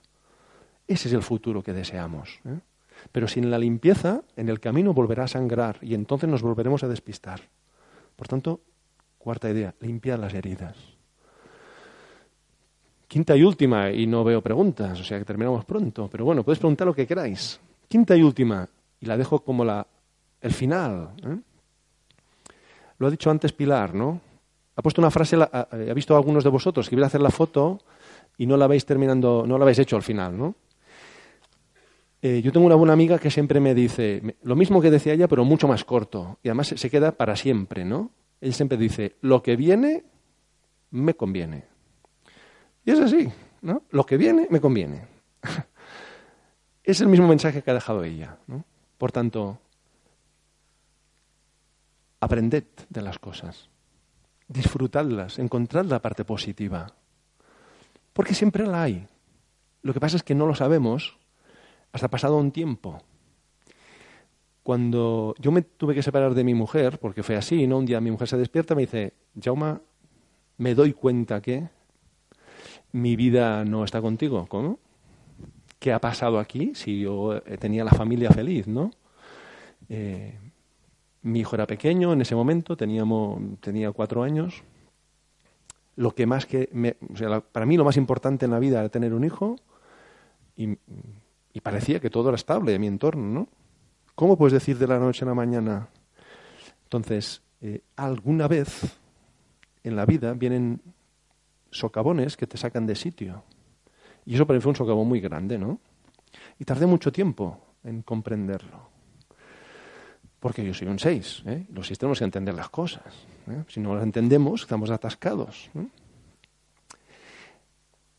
[0.91, 2.41] Ese es el futuro que deseamos.
[2.43, 2.59] ¿eh?
[3.13, 6.89] Pero sin la limpieza, en el camino volverá a sangrar y entonces nos volveremos a
[6.89, 7.39] despistar.
[8.17, 8.59] Por tanto,
[9.17, 10.75] cuarta idea, limpiar las heridas.
[13.07, 16.59] Quinta y última, y no veo preguntas, o sea que terminamos pronto, pero bueno, podéis
[16.59, 17.57] preguntar lo que queráis.
[17.87, 18.67] Quinta y última,
[18.99, 19.87] y la dejo como la,
[20.41, 21.11] el final.
[21.23, 21.37] ¿eh?
[22.97, 24.19] Lo ha dicho antes Pilar, ¿no?
[24.75, 27.31] Ha puesto una frase, ha visto a algunos de vosotros que iba a hacer la
[27.31, 27.79] foto
[28.37, 30.55] y no la habéis terminando, no la habéis hecho al final, ¿no?
[32.21, 35.27] Eh, yo tengo una buena amiga que siempre me dice lo mismo que decía ella,
[35.27, 36.37] pero mucho más corto.
[36.43, 38.11] Y además se queda para siempre, ¿no?
[38.39, 40.03] Ella siempre dice, lo que viene
[40.91, 41.65] me conviene.
[42.85, 43.29] Y es así,
[43.61, 43.83] ¿no?
[43.89, 45.07] Lo que viene me conviene.
[46.83, 48.65] es el mismo mensaje que ha dejado ella, ¿no?
[48.97, 49.57] Por tanto,
[52.19, 53.69] aprended de las cosas,
[54.47, 56.93] disfrutadlas, encontrad la parte positiva,
[58.13, 59.07] porque siempre la hay.
[59.81, 61.17] Lo que pasa es que no lo sabemos
[61.91, 63.01] hasta pasado un tiempo.
[64.63, 67.79] Cuando yo me tuve que separar de mi mujer, porque fue así, ¿no?
[67.79, 69.81] Un día mi mujer se despierta y me dice, Jauma,
[70.57, 71.67] me doy cuenta que
[72.91, 74.45] mi vida no está contigo.
[74.47, 74.79] ¿Cómo?
[75.79, 78.91] ¿Qué ha pasado aquí si yo tenía la familia feliz, no?
[79.89, 80.37] Eh,
[81.23, 84.63] mi hijo era pequeño en ese momento, tenía cuatro años.
[85.95, 86.69] Lo que más que,
[87.51, 89.57] para mí lo más importante en la vida era tener un hijo
[91.53, 93.47] y parecía que todo era estable en mi entorno, ¿no?
[94.15, 95.87] ¿Cómo puedes decir de la noche a la mañana?
[96.83, 98.99] Entonces, eh, alguna vez
[99.83, 100.81] en la vida vienen
[101.71, 103.43] socavones que te sacan de sitio.
[104.25, 105.79] Y eso para mí fue un socavón muy grande, ¿no?
[106.59, 108.89] Y tardé mucho tiempo en comprenderlo.
[110.39, 111.65] Porque yo soy un seis, ¿eh?
[111.71, 113.13] los seis tenemos que entender las cosas.
[113.47, 113.63] ¿eh?
[113.67, 115.69] Si no las entendemos, estamos atascados.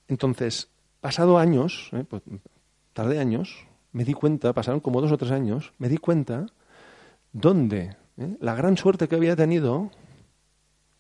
[0.09, 0.69] Entonces,
[1.01, 2.23] pasado años, pues,
[2.93, 6.47] tardé años, me di cuenta, pasaron como dos o tres años, me di cuenta
[7.33, 8.37] dónde, ¿eh?
[8.41, 9.91] la gran suerte que había tenido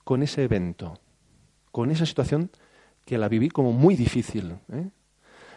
[0.04, 0.98] con ese evento,
[1.70, 2.50] con esa situación
[3.04, 4.58] que la viví como muy difícil.
[4.72, 4.90] ¿eh?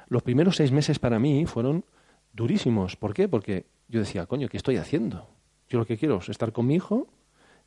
[0.08, 1.86] Los primeros seis meses para mí fueron
[2.34, 2.96] durísimos.
[2.96, 3.28] ¿Por qué?
[3.28, 5.30] Porque yo decía, coño, ¿qué estoy haciendo?
[5.70, 7.08] Yo lo que quiero es estar con mi hijo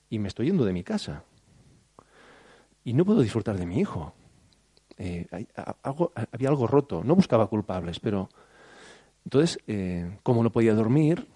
[0.08, 1.24] y me estoy yendo de mi casa.
[2.84, 4.14] Y no puedo disfrutar de mi hijo.
[4.96, 5.26] Eh,
[6.32, 7.02] había algo roto.
[7.04, 8.28] No buscaba culpables, pero
[9.28, 11.26] entonces, eh, como no podía dormir,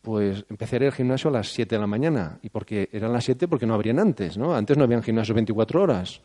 [0.00, 2.38] pues empecé a ir al gimnasio a las 7 de la mañana.
[2.40, 3.48] ¿Y porque eran las 7?
[3.48, 4.54] Porque no habrían antes, ¿no?
[4.54, 6.20] Antes no habían gimnasio 24 horas.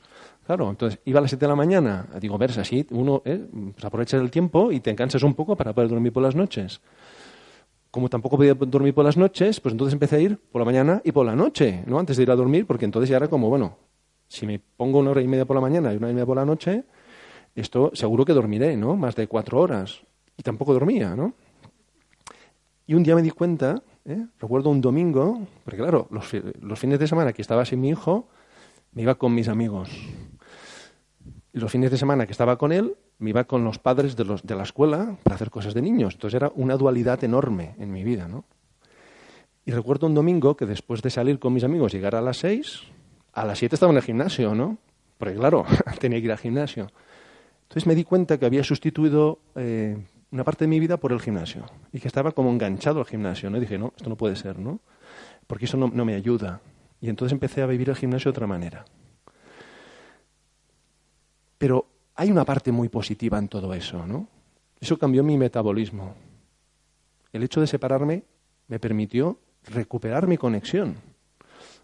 [0.46, 2.06] Claro, entonces iba a las 7 de la mañana.
[2.22, 5.74] Digo, verse así uno eh, pues aprovechas el tiempo y te cansas un poco para
[5.74, 6.82] poder dormir por las noches.
[7.90, 11.02] Como tampoco podía dormir por las noches, pues entonces empecé a ir por la mañana
[11.04, 11.98] y por la noche, ¿no?
[11.98, 13.80] Antes de ir a dormir, porque entonces ya era como, bueno,
[14.28, 16.28] si me pongo una hora y media por la mañana y una hora y media
[16.28, 16.84] por la noche,
[17.56, 18.96] esto seguro que dormiré, ¿no?
[18.96, 20.06] Más de cuatro horas
[20.38, 21.34] y tampoco dormía, ¿no?
[22.88, 24.28] Y un día me di cuenta, ¿eh?
[24.40, 28.28] recuerdo un domingo, porque claro, los, fines de semana que estaba sin mi hijo,
[28.92, 29.90] me iba con mis amigos.
[31.52, 34.56] Y los fines de semana que estaba con él, me iba con los padres de
[34.56, 36.14] la escuela para hacer cosas de niños.
[36.14, 38.46] Entonces era una dualidad enorme en mi vida, ¿no?
[39.66, 42.82] Y recuerdo un domingo que después de salir con mis amigos, llegar a las seis,
[43.34, 44.78] a las siete estaba en el gimnasio, ¿no?
[45.18, 45.66] Porque claro,
[46.00, 46.92] tenía que ir al gimnasio.
[47.64, 49.98] Entonces me di cuenta que había sustituido eh,
[50.32, 53.50] una parte de mi vida por el gimnasio y que estaba como enganchado al gimnasio.
[53.50, 53.60] ¿no?
[53.60, 54.80] Dije, no, esto no puede ser, ¿no?
[55.48, 56.62] Porque eso no, me ayuda.
[57.00, 58.86] Y entonces empecé a vivir el gimnasio de otra manera.
[61.58, 64.28] Pero hay una parte muy positiva en todo eso, ¿no?
[64.80, 66.16] Eso cambió mi metabolismo.
[67.32, 68.24] el hecho de separarme
[68.68, 70.96] me permitió recuperar mi conexión.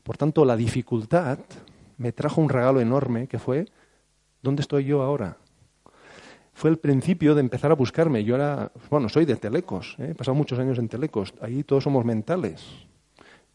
[0.04, 1.40] Por tanto, la dificultad
[1.98, 3.66] me trajo un regalo enorme que fue,
[4.42, 5.38] ¿dónde estoy yo ahora?
[6.62, 8.24] Fue el principio de empezar a buscarme.
[8.24, 10.10] Yo era, bueno, soy de Telecos, ¿eh?
[10.12, 12.64] he pasado muchos años en Telecos, ahí todos somos mentales.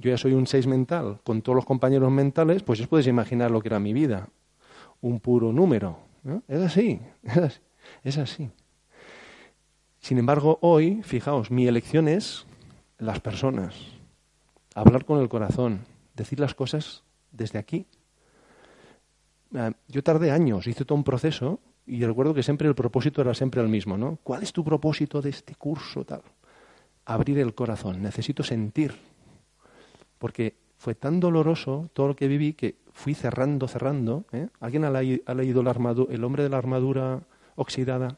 [0.01, 3.53] Yo ya soy un seis mental, con todos los compañeros mentales, pues os puedes imaginar
[3.53, 4.29] lo que era mi vida,
[5.03, 6.01] un puro número.
[6.49, 7.61] Es así, es así,
[8.03, 8.51] es así.
[10.01, 12.45] Sin embargo, hoy, fijaos, mi elección es
[12.99, 13.77] las personas,
[14.75, 15.83] hablar con el corazón,
[16.17, 17.87] decir las cosas desde aquí.
[19.55, 23.33] Ah, yo tardé años, hice todo un proceso y recuerdo que siempre el propósito era
[23.35, 24.19] siempre el mismo, ¿no?
[24.23, 26.23] ¿Cuál es tu propósito de este curso tal?
[27.05, 28.95] Abrir el corazón, necesito sentir.
[30.19, 34.25] Porque fue tan doloroso todo lo que viví que fui cerrando, cerrando.
[34.33, 34.49] ¿eh?
[34.61, 35.63] ¿Alguien ha, leído
[36.11, 37.21] el hombre de la armadura
[37.55, 38.17] oxidada?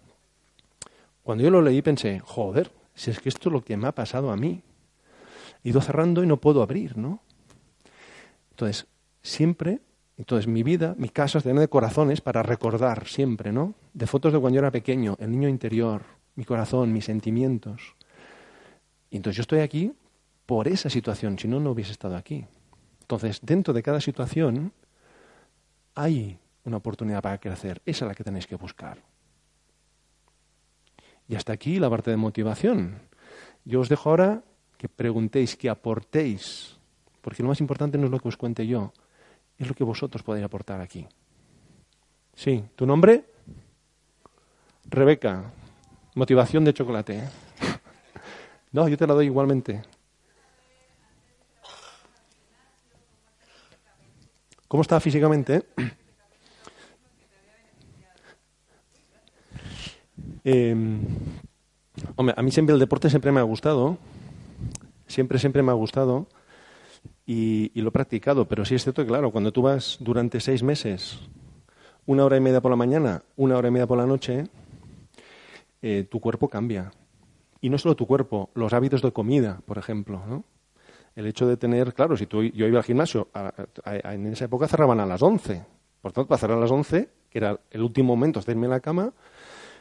[1.23, 3.93] Cuando yo lo leí pensé, joder, si es que esto es lo que me ha
[3.93, 4.63] pasado a mí.
[5.63, 7.21] He ido cerrando y no puedo abrir, ¿no?
[8.51, 8.87] Entonces,
[9.23, 9.81] siempre,
[10.19, 13.75] entonces mi vida, mi casa está llena de corazones para recordar siempre, ¿no?
[13.95, 16.03] De fotos de cuando yo era pequeño, el niño interior,
[16.35, 17.95] mi corazón, mis sentimientos.
[19.11, 19.93] Y entonces yo estoy aquí
[20.45, 22.45] por esa situación, si no, no hubiese estado aquí.
[23.01, 24.73] Entonces, dentro de cada situación
[25.95, 27.81] hay una oportunidad para crecer.
[27.87, 28.99] Esa es la que tenéis que buscar.
[31.29, 32.99] Y hasta aquí la parte de motivación.
[33.65, 34.43] Yo os dejo ahora
[34.79, 36.77] que preguntéis, que aportéis,
[37.21, 38.93] porque lo más importante no es lo que os cuente yo,
[39.59, 41.07] es lo que vosotros podéis aportar aquí.
[42.35, 43.25] Sí, ¿tu nombre?
[44.85, 45.51] Rebeca,
[46.15, 47.25] motivación de chocolate.
[48.73, 49.83] no, yo te la doy igualmente.
[54.69, 55.65] ¿Cómo está físicamente?
[60.45, 61.01] Em,
[62.17, 63.99] hombre, a mí siempre el deporte siempre me ha gustado,
[65.07, 66.27] siempre, siempre me ha gustado
[67.31, 70.63] y, lo he practicado, pero sí es cierto que, claro, cuando tú vas durante seis
[70.63, 71.21] meses,
[72.07, 74.45] una hora y media por la mañana, una hora y media por la noche,
[75.83, 76.91] eh, tu cuerpo cambia.
[77.61, 80.45] Y no solo tu cuerpo, los hábitos de comida, por ejemplo, ¿no?
[81.15, 83.29] El hecho de tener, claro, si tú, yo iba al gimnasio,
[83.85, 85.67] en esa época cerraban a las 11.
[86.01, 88.71] Por tanto, para cerrar a las 11, que era el último momento de irme a
[88.71, 89.13] la cama,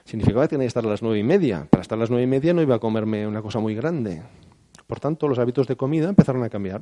[0.04, 1.66] significaba que tenía que estar a las nueve y media.
[1.70, 4.22] Para estar a las nueve y media no iba a comerme una cosa muy grande.
[4.86, 6.82] Por tanto, los hábitos de comida empezaron a cambiar.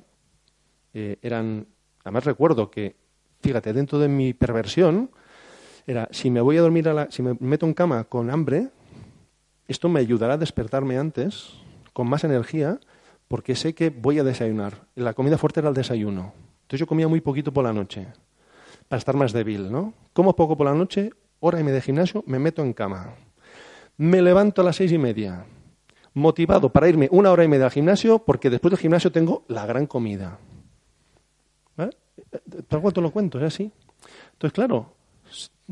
[0.98, 1.68] Eh, eran,
[2.06, 2.96] además recuerdo que,
[3.42, 5.12] fíjate, dentro de mi perversión,
[5.86, 8.70] era, si me voy a dormir, a la, si me meto en cama con hambre,
[9.68, 11.52] esto me ayudará a despertarme antes,
[11.92, 12.80] con más energía,
[13.28, 14.86] porque sé que voy a desayunar.
[14.96, 16.34] La comida fuerte era el desayuno.
[16.62, 18.08] Entonces yo comía muy poquito por la noche,
[18.88, 19.94] para estar más débil, ¿no?
[20.14, 21.10] Como poco por la noche,
[21.42, 23.16] hora y media de gimnasio, me meto en cama.
[23.98, 25.46] Me levanto a las seis y media,
[26.14, 29.66] motivado para irme una hora y media al gimnasio, porque después del gimnasio tengo la
[29.66, 30.40] gran comida.
[32.32, 32.64] ¿Vale?
[32.68, 33.40] ¿Por cuánto lo cuento?
[33.40, 33.72] ¿Es así?
[34.34, 34.94] Entonces, claro,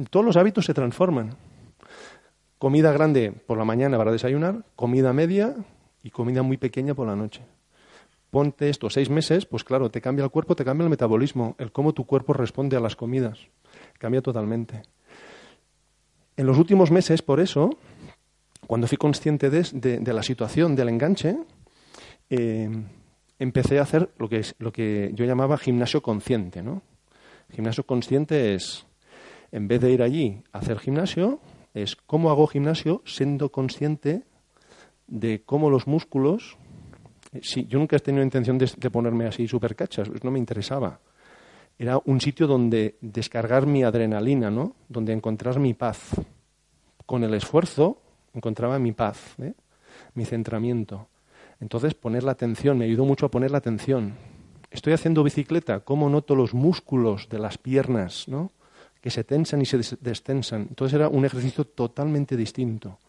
[0.10, 1.36] todos los hábitos se transforman.
[2.58, 5.56] Comida grande por la mañana para desayunar, comida media
[6.02, 7.42] y comida muy pequeña por la noche.
[8.32, 11.72] Ponte estos seis meses, pues claro, te cambia el cuerpo, te cambia el metabolismo, el
[11.72, 13.40] cómo tu cuerpo responde a las comidas.
[14.00, 14.82] Cambia totalmente.
[16.36, 17.70] En los últimos meses, por eso,
[18.66, 21.38] cuando fui consciente de, la situación del enganche,
[22.30, 22.70] eh,
[23.44, 26.64] empecé a hacer lo que, es, lo que yo llamaba gimnasio consciente.
[26.64, 26.82] ¿no?
[27.52, 28.86] Gimnasio consciente es,
[29.52, 31.40] en vez de ir allí a hacer gimnasio,
[31.74, 34.24] es cómo hago gimnasio siendo consciente
[35.08, 36.58] de cómo los músculos...
[37.34, 41.00] Eh, sí, yo nunca he tenido intención de, ponerme así súper cachas, no me interesaba
[41.78, 44.76] era un sitio donde descargar mi adrenalina, ¿no?
[44.88, 46.12] Donde encontrar mi paz.
[47.06, 48.00] Con el esfuerzo
[48.32, 49.54] encontraba mi paz, ¿eh?
[50.14, 51.10] mi centramiento.
[51.64, 54.16] Entonces poner la atención, me ayudó mucho a poner la atención.
[54.70, 58.52] Estoy haciendo bicicleta, ¿cómo noto los músculos de las piernas, ¿no?
[59.00, 60.64] que se tensan y se destensan?
[60.64, 63.00] Entonces era un ejercicio totalmente distinto.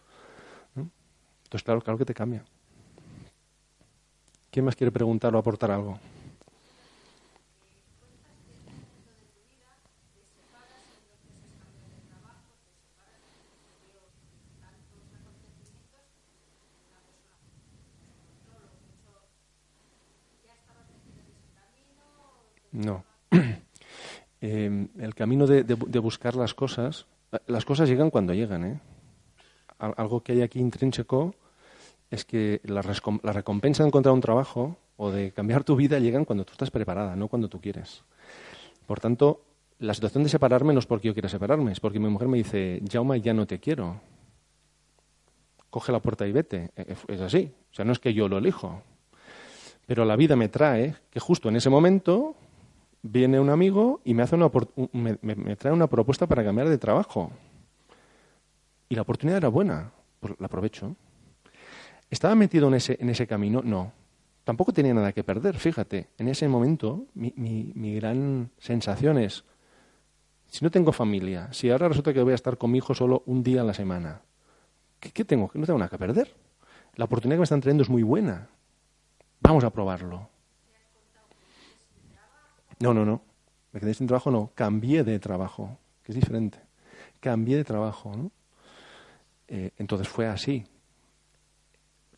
[0.73, 2.45] Entonces, claro, claro que te cambia.
[4.51, 5.99] ¿Quién más quiere preguntar o aportar algo?
[22.75, 23.03] No.
[25.25, 27.07] Eh, el camino de, buscar las cosas,
[27.47, 28.63] las cosas llegan cuando llegan.
[28.63, 28.79] ¿eh?
[29.79, 31.33] Algo que hay aquí intrínseco
[32.11, 32.81] es que la,
[33.23, 36.69] la, recompensa de encontrar un trabajo o de cambiar tu vida llegan cuando tú estás
[36.69, 38.03] preparada, no cuando tú quieres.
[38.85, 39.41] Por tanto,
[39.79, 42.37] la situación de separarme no es porque yo quiera separarme, es porque mi mujer me
[42.37, 43.99] dice, Jauma, ya no te quiero.
[45.71, 46.71] coge la puerta y vete.
[46.75, 47.51] E, e, es así.
[47.71, 48.83] O sea, no es que yo lo elijo.
[49.87, 52.35] Pero la vida me trae que justo en ese momento
[53.11, 54.49] viene un amigo y me, hace una,
[54.91, 57.31] me, trae una propuesta para cambiar de trabajo.
[58.89, 60.95] Y la oportunidad era buena, pues la aprovecho.
[62.09, 63.61] ¿Estaba metido en ese, en ese camino?
[63.63, 63.91] No.
[64.43, 66.09] Tampoco tenía nada que perder, fíjate.
[66.17, 69.43] En ese momento mi, mi gran sensación es,
[70.47, 73.23] si no tengo familia, si ahora resulta que voy a estar con mi hijo solo
[73.25, 74.21] un día a la semana,
[74.99, 75.51] ¿qué, tengo?
[75.53, 76.33] No tengo nada que perder.
[76.95, 78.47] La oportunidad que me están trayendo es muy buena.
[79.41, 80.29] Vamos a probarlo.
[82.79, 83.21] No, no, no.
[83.71, 84.51] Me quedé sin trabajo, no.
[84.55, 86.59] Cambié de trabajo, que es diferente.
[87.19, 88.31] Cambié de trabajo, ¿no?
[89.47, 90.65] Eh, entonces fue así.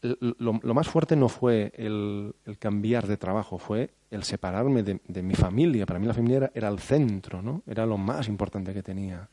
[0.02, 5.86] Lo, más fuerte no fue el, cambiar de trabajo, fue el separarme de, mi familia.
[5.86, 7.64] Para mí la familia era, era, el centro, ¿no?
[7.66, 9.28] Era lo más importante que tenía.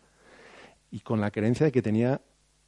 [0.91, 2.21] Y con la creencia de que tenía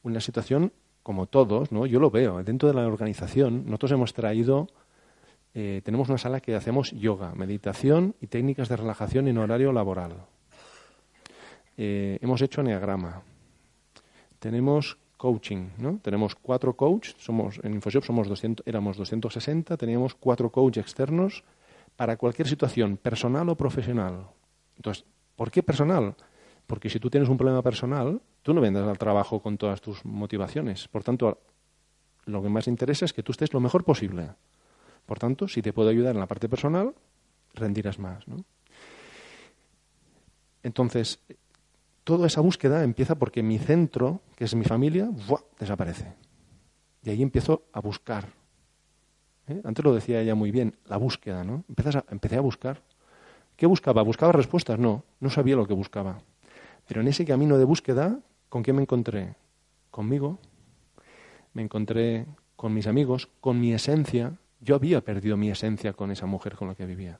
[0.03, 0.71] una situación
[1.03, 1.85] como todos, ¿no?
[1.85, 2.43] Yo lo veo.
[2.43, 4.67] Dentro de la organización, nosotros hemos traído
[5.53, 10.13] eh, tenemos una sala que hacemos yoga, meditación y técnicas de relajación en horario laboral.
[11.77, 13.21] Eh, hemos hecho neagrama.
[14.39, 15.99] Tenemos coaching, ¿no?
[16.01, 21.43] Tenemos cuatro coaches, somos en InfoShop somos 200, éramos 260, teníamos cuatro coaches externos
[21.95, 24.27] para cualquier situación, personal o profesional.
[24.75, 25.03] Entonces,
[25.35, 26.15] ¿por qué personal?
[26.67, 30.05] Porque si tú tienes un problema personal, tú no vendrás al trabajo con todas tus
[30.05, 30.87] motivaciones.
[30.87, 31.39] Por tanto,
[32.25, 34.29] lo que más interesa es que tú estés lo mejor posible.
[35.07, 36.93] Por tanto, si te puedo ayudar en la parte personal,
[37.55, 38.27] rendirás más.
[38.27, 38.43] ¿no?
[40.61, 41.19] Entonces,
[42.03, 45.09] toda esa búsqueda empieza porque mi centro, que es mi familia,
[45.59, 46.13] desaparece.
[47.03, 48.27] Y ahí empiezo a buscar.
[49.47, 49.61] ¿eh?
[49.63, 51.63] Antes lo decía ella muy bien, la búsqueda, ¿no?
[52.11, 52.81] empecé a buscar.
[53.55, 54.03] ¿Qué buscaba?
[54.03, 54.77] ¿Buscaba respuestas?
[54.77, 56.19] No, no sabía lo que buscaba.
[56.87, 59.35] Pero en ese camino de búsqueda, ¿con qué me encontré?
[59.89, 60.37] Conmigo.
[61.53, 62.25] Me encontré
[62.57, 66.67] con mis amigos, con mi esencia, yo había perdido mi esencia con esa mujer con
[66.67, 67.19] la que vivía.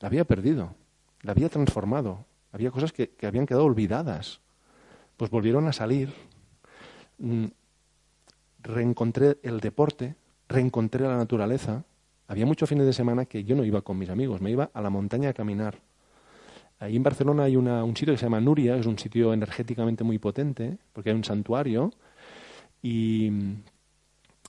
[0.00, 0.74] La había perdido,
[1.22, 2.24] la había transformado.
[2.52, 4.40] Había cosas que, habían quedado olvidadas.
[5.16, 6.12] Pues volvieron a salir.
[7.18, 7.46] Mm,
[8.62, 10.14] reencontré el deporte,
[10.48, 11.84] reencontré la naturaleza.
[12.28, 14.80] Había muchos fines de semana que yo no iba con mis amigos, me iba a
[14.80, 15.78] la montaña a caminar.
[16.78, 20.18] Ahí en Barcelona hay un sitio que se llama Nuria, es un sitio energéticamente muy
[20.18, 21.90] potente, porque hay un santuario,
[22.82, 23.32] y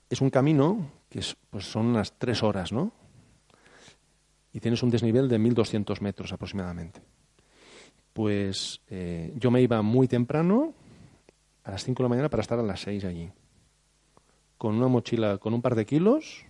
[0.10, 2.92] es un camino que pues son unas tres horas, ¿no?
[4.54, 7.02] Y tienes un desnivel de 1.200 metros aproximadamente.
[8.14, 10.74] Pues eh, yo me iba muy temprano,
[11.64, 13.30] a las 5 de la mañana, para estar a las 6 allí.
[14.58, 16.46] Con una mochila, con un par de kilos,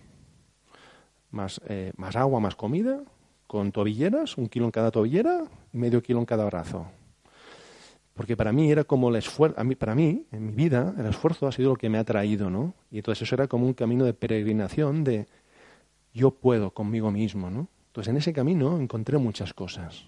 [1.30, 3.02] más, eh, más agua, más comida,
[3.46, 6.86] con tobilleras, un kilo en cada tobillera medio kilo en cada brazo.
[8.18, 11.52] Porque para mí era como el esfuerzo, para mí, en mi vida, el esfuerzo ha
[11.52, 12.74] sido lo que me ha traído, ¿no?
[12.90, 15.28] Y entonces eso era como un camino de peregrinación de
[16.12, 17.68] yo puedo conmigo mismo, ¿no?
[17.86, 20.04] Entonces en ese camino encontré muchas cosas.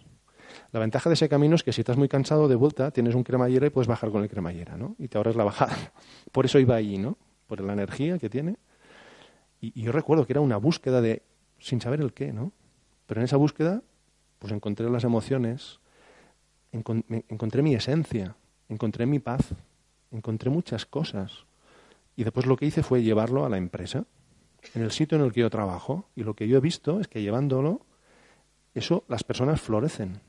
[0.73, 3.23] La ventaja de ese camino es que si estás muy cansado de vuelta, tienes un
[3.23, 4.97] cremallera y puedes bajar con el cremallera, ¿no?
[4.99, 5.77] Y te ahorras la bajada.
[6.33, 7.17] Por eso iba allí, ¿no?
[7.47, 8.57] Por la energía que tiene.
[9.61, 11.23] Y, y yo recuerdo que era una búsqueda de,
[11.61, 12.51] sin saber el qué, ¿no?
[13.07, 13.85] Pero en esa búsqueda,
[14.41, 15.80] pues encontré las emociones,
[16.73, 18.37] encontré mi esencia,
[18.69, 19.55] encontré mi paz,
[20.11, 21.45] encontré muchas cosas.
[22.17, 24.05] Y después lo que hice fue llevarlo a la empresa,
[24.75, 26.07] en el sitio en el que yo trabajo.
[26.17, 27.81] Y lo que yo he visto es que llevándolo,
[28.75, 30.21] eso las personas florecen.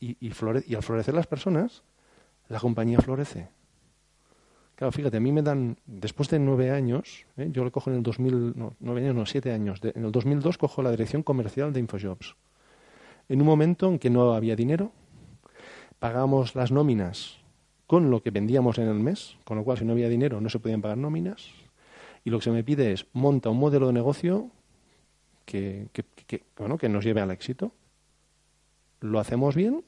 [0.00, 0.32] y, y,
[0.66, 1.82] y, al florecer las personas,
[2.48, 3.48] la compañía florece.
[4.76, 7.48] Claro, fíjate, a mí me dan, después de nueve años, ¿eh?
[7.50, 10.58] yo lo cojo en el 2000, no, nueve años, no, siete años, en el 2002
[10.58, 12.36] cojo la dirección comercial de InfoJobs.
[13.30, 14.92] En un momento en que no había dinero,
[15.98, 17.38] pagamos las nóminas
[17.86, 20.48] con lo que vendíamos en el mes, con lo cual si no había dinero no
[20.48, 21.50] se podían pagar nóminas.
[22.24, 24.50] Y lo que se me pide es monta un modelo de negocio
[25.44, 25.88] que,
[26.58, 27.72] bueno, que nos lleve al éxito.
[29.00, 29.84] Lo hacemos bien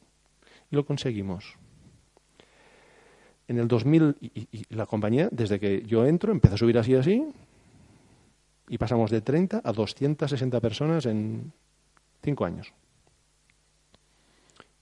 [0.70, 1.56] y lo conseguimos.
[3.48, 6.94] En el 2000, y, y, la compañía, desde que yo entro, empezó a subir así
[6.94, 7.26] así,
[8.68, 11.52] y pasamos de 30 a 260 personas en
[12.22, 12.72] cinco años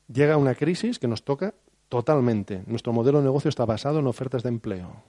[0.09, 1.55] llega una crisis que nos toca
[1.89, 2.63] totalmente.
[2.67, 5.03] Nuestro modelo de negocio está basado en ofertas de empleo.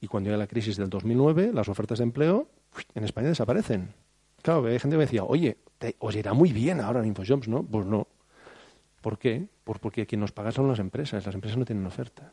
[0.00, 2.48] Y cuando llega la crisis del 2009, las ofertas de empleo
[2.94, 3.94] en España desaparecen.
[4.42, 5.56] Claro, hay gente que me decía, oye,
[5.98, 7.62] os irá muy bien ahora en InfoJobs, ¿no?
[7.62, 8.06] Pues no.
[9.00, 9.48] ¿Por qué?
[9.64, 11.24] Pues porque quien nos paga son las empresas.
[11.24, 12.32] Las empresas no tienen ofertas.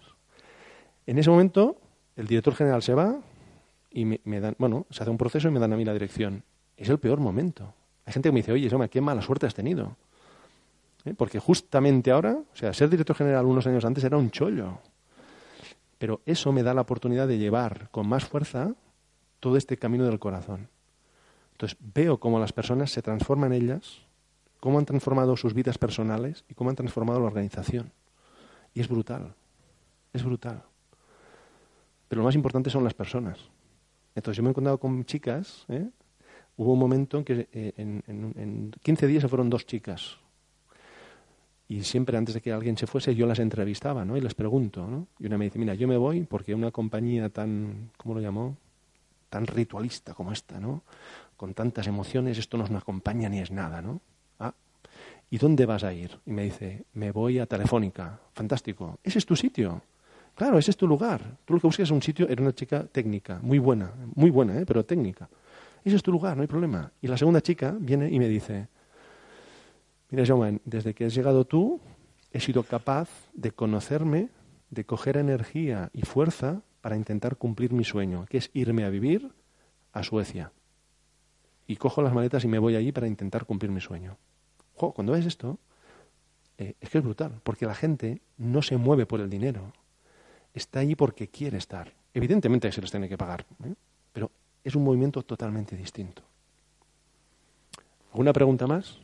[1.05, 1.77] En ese momento,
[2.15, 3.19] el director general se va
[3.89, 6.43] y me, dan, bueno, se hace un proceso y me dan a mí la dirección.
[6.77, 7.73] Es el peor momento.
[8.05, 9.95] Hay gente que me dice, oye, Soma, qué mala suerte has tenido.
[11.05, 11.13] ¿Eh?
[11.15, 14.79] Porque justamente ahora, o sea, ser director general unos años antes era un chollo.
[15.97, 18.73] Pero eso me da la oportunidad de llevar con más fuerza
[19.39, 20.69] todo este camino del corazón.
[21.53, 24.01] Entonces veo cómo las personas se transforman ellas,
[24.59, 27.91] cómo han transformado sus vidas personales y cómo han transformado la organización.
[28.73, 29.35] Y es brutal,
[30.13, 30.63] es brutal.
[32.07, 33.37] Pero lo más importante son las personas.
[34.15, 35.87] Entonces yo me he encontrado con chicas, ¿eh?
[36.57, 40.17] hubo un momento en que eh, en, en 15 días se fueron dos chicas,
[41.71, 44.17] y siempre antes de que alguien se fuese yo las entrevistaba, ¿no?
[44.17, 45.07] Y les pregunto, ¿no?
[45.19, 48.57] Y una me dice, mira, yo me voy porque una compañía tan, ¿cómo lo llamó?
[49.29, 50.83] Tan ritualista como esta, ¿no?
[51.37, 54.01] Con tantas emociones, esto no nos acompaña ni es nada, ¿no?
[54.37, 54.53] Ah,
[55.29, 56.19] ¿y dónde vas a ir?
[56.25, 58.19] Y me dice, me voy a Telefónica.
[58.33, 58.99] Fantástico.
[59.01, 59.81] ¿Ese es tu sitio?
[60.35, 61.21] Claro, ese es tu lugar.
[61.45, 64.59] Tú lo que buscas es un sitio, era una chica técnica, muy buena, muy buena,
[64.59, 64.65] ¿eh?
[64.65, 65.29] pero técnica.
[65.85, 66.91] Ese es tu lugar, no hay problema.
[67.01, 68.67] Y la segunda chica viene y me dice,
[70.11, 71.79] Mira, Jaume, desde que has llegado tú,
[72.31, 74.27] he sido capaz de conocerme,
[74.69, 79.31] de coger energía y fuerza para intentar cumplir mi sueño, que es irme a vivir
[79.93, 80.51] a Suecia.
[81.65, 84.17] Y cojo las maletas y me voy allí para intentar cumplir mi sueño.
[84.75, 85.59] cuando ves esto,
[86.57, 89.71] eh, es que es brutal, porque la gente no se mueve por el dinero,
[90.53, 91.93] está allí porque quiere estar.
[92.13, 93.75] Evidentemente se les tiene que pagar, ¿eh?
[94.11, 94.29] pero
[94.63, 96.23] es un movimiento totalmente distinto.
[98.11, 98.99] ¿Alguna pregunta más?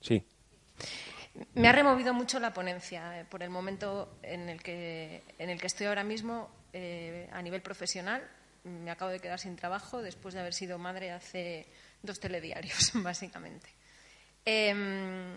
[0.00, 0.24] Sí.
[1.54, 5.60] Me ha removido mucho la ponencia eh, por el momento en el que, en el
[5.60, 8.22] que estoy ahora mismo eh, a nivel profesional.
[8.64, 11.66] Me acabo de quedar sin trabajo después de haber sido madre hace
[12.02, 13.68] dos telediarios, básicamente.
[14.44, 15.34] Em,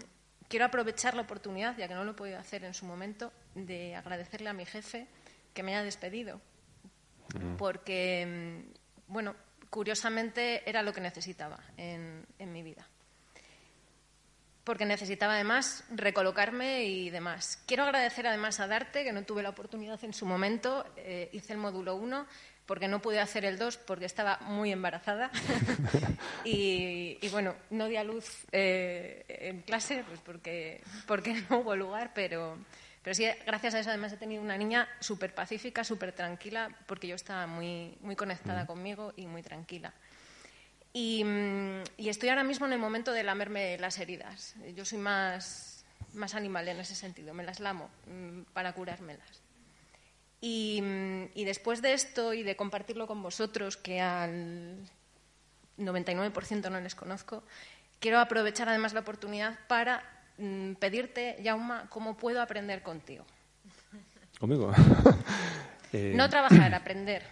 [0.48, 3.96] quiero aprovechar la oportunidad, ya que no lo he podido hacer en su momento, de
[3.96, 5.08] agradecerle a mi jefe
[5.54, 6.42] que me haya despedido.
[7.40, 7.56] Mm.
[7.56, 8.62] Porque,
[9.08, 9.36] mm, bueno,
[9.70, 12.88] curiosamente era lo que necesitaba en mi vida
[14.66, 17.62] porque necesitaba además recolocarme y demás.
[17.68, 21.54] Quiero agradecer además a Darte, que no tuve la oportunidad en su momento, eh, hice
[21.54, 22.26] el módulo 1
[22.66, 25.30] porque no pude hacer el 2 porque estaba muy embarazada
[26.44, 32.12] y, bueno, no di a luz eh, en clase pues porque, porque no hubo lugar,
[32.16, 32.58] pero,
[33.04, 37.08] pero sí, gracias a eso además he tenido una niña súper pacífica, súper tranquila, porque
[37.08, 38.68] yo estaba muy, muy conectada mm.
[38.68, 39.94] conmigo y muy tranquila.
[40.96, 44.56] Mm, y, estoy ahora mismo en el momento de lamerme las heridas.
[44.76, 45.84] Yo soy más,
[46.14, 49.42] más animal en ese sentido, me las lamo mm, para curármelas.
[50.40, 54.78] Y, mm, y, después de esto y de compartirlo con vosotros, que al
[55.78, 57.44] 99% no les conozco,
[58.00, 60.02] quiero aprovechar además la oportunidad para
[60.80, 63.26] pedirte, Jauma, cómo puedo aprender contigo.
[64.40, 64.74] ¿Conmigo?
[65.92, 67.24] No trabajar, aprender.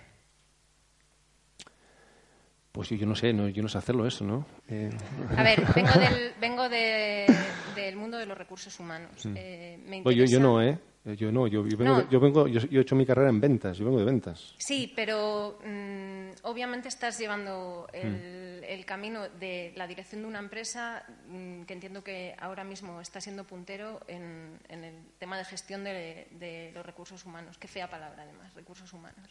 [2.73, 4.47] Pues yo no sé, no, yo no sé hacerlo eso, ¿no?
[4.67, 4.89] Eh...
[5.37, 7.27] A ver, vengo del, vengo de,
[7.75, 9.23] del mundo de los recursos humanos.
[9.27, 9.33] Mm.
[9.37, 10.25] Eh, me interesa...
[10.25, 10.79] yo, yo, no, ¿eh?
[11.05, 12.09] Yo no, yo, vengo, no.
[12.09, 14.55] yo, vengo yo, he hecho mi carrera en ventas, yo vengo de ventas.
[14.57, 18.63] Sí, pero mmm, obviamente estás llevando el, mm.
[18.63, 23.21] el, camino de la dirección de una empresa mmm, que entiendo que ahora mismo está
[23.21, 27.59] siendo puntero en, en el tema de gestión de, de los recursos humanos.
[27.59, 29.29] Qué fea palabra, además, recursos humanos.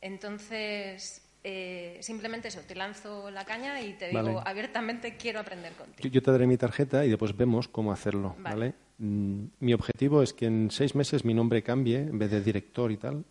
[0.00, 6.08] Entonces, eh, simplemente eso, te lanzo la caña y te digo abiertamente quiero aprender contigo.
[6.08, 8.74] Yo, te daré mi tarjeta y después vemos cómo hacerlo, ¿vale?
[8.98, 12.92] Mm, mi objetivo es que en seis meses mi nombre cambie en vez de director
[12.92, 13.24] y tal.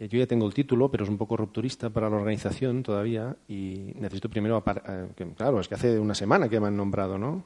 [0.00, 3.36] Eh, yo ya tengo el título, pero es un poco rupturista para la organización todavía
[3.46, 7.44] y necesito primero, eh, claro, es que hace una semana que me han nombrado, ¿no?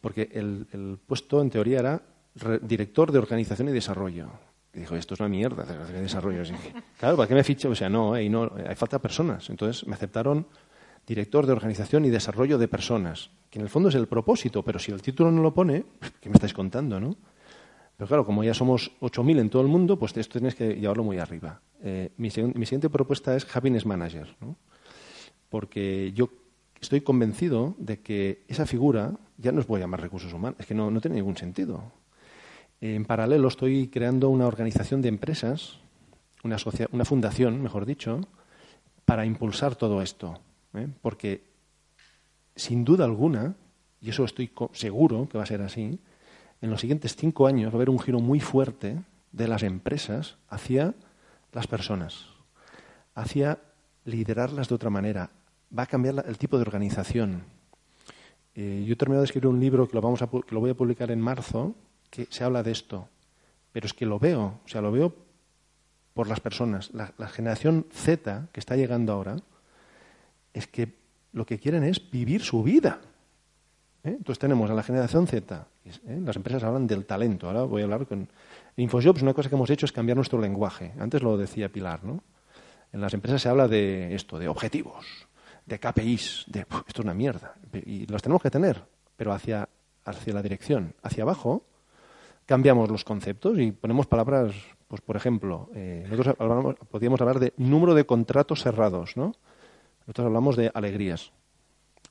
[0.00, 2.02] porque el, el puesto en teoría era
[2.62, 4.28] director de organización y desarrollo.
[4.74, 6.42] Y dijo, esto es una mierda de desarrollo.
[6.98, 7.70] claro, ¿para qué me ficho?
[7.70, 9.48] O sea, no, eh, no, hay falta de personas.
[9.50, 10.46] Entonces me aceptaron
[11.06, 14.78] director de organización y desarrollo de personas, que en el fondo es el propósito, pero
[14.78, 15.84] si el título no lo pone,
[16.20, 17.16] ¿qué me estáis contando, no?
[17.96, 21.04] Pero claro, como ya somos 8.000 en todo el mundo, pues esto tienes que llevarlo
[21.04, 21.60] muy arriba.
[21.80, 24.56] Eh, mi, mi, siguiente propuesta es Happiness Manager, ¿no?
[25.54, 26.30] porque yo
[26.80, 30.66] estoy convencido de que esa figura ya no os voy a llamar recursos humanos, es
[30.66, 31.92] que no, no tiene ningún sentido.
[32.86, 35.78] En paralelo estoy creando una organización de empresas,
[36.42, 36.58] una,
[36.92, 38.20] una fundación, mejor dicho,
[39.06, 40.38] para impulsar todo esto.
[40.74, 40.88] ¿eh?
[41.00, 41.44] Porque,
[42.54, 43.54] sin duda alguna,
[44.02, 45.98] y eso estoy seguro que va a ser así,
[46.60, 49.00] en los siguientes cinco años va a haber un giro muy fuerte
[49.32, 50.94] de las empresas hacia
[51.52, 52.26] las personas,
[53.14, 53.60] hacia
[54.04, 55.30] liderarlas de otra manera.
[55.76, 57.44] Va a cambiar el tipo de organización.
[58.54, 60.68] Eh, yo he terminado de escribir un libro que lo, vamos a, que lo voy
[60.68, 61.74] a publicar en marzo,
[62.14, 63.08] que se habla de esto,
[63.72, 65.12] pero es que lo veo, o sea, lo veo
[66.14, 66.92] por las personas.
[66.94, 69.36] La, generación Z que está llegando ahora
[70.52, 70.94] es que
[71.32, 73.00] lo que quieren es vivir su vida.
[74.04, 74.14] ¿eh?
[74.16, 75.66] Entonces tenemos a la generación Z.
[75.84, 76.20] ¿eh?
[76.24, 77.48] Las empresas hablan del talento.
[77.48, 78.28] Ahora voy a hablar con
[78.76, 79.22] InfoJobs.
[79.22, 80.92] Una cosa que hemos hecho es cambiar nuestro lenguaje.
[81.00, 82.22] Antes lo decía Pilar, ¿no?
[82.92, 85.04] En las empresas se habla de esto, de objetivos,
[85.66, 87.56] de KPIs, de esto es una mierda.
[87.72, 88.84] Y los tenemos que tener,
[89.16, 89.68] pero hacia,
[90.04, 90.94] hacia la dirección.
[91.02, 91.64] Hacia abajo
[92.46, 94.54] cambiamos los conceptos y ponemos palabras,
[94.88, 96.36] pues por ejemplo, eh, nosotros
[96.90, 99.34] podríamos hablar de número de contratos cerrados, ¿no?
[100.00, 101.32] Nosotros hablamos de alegrías.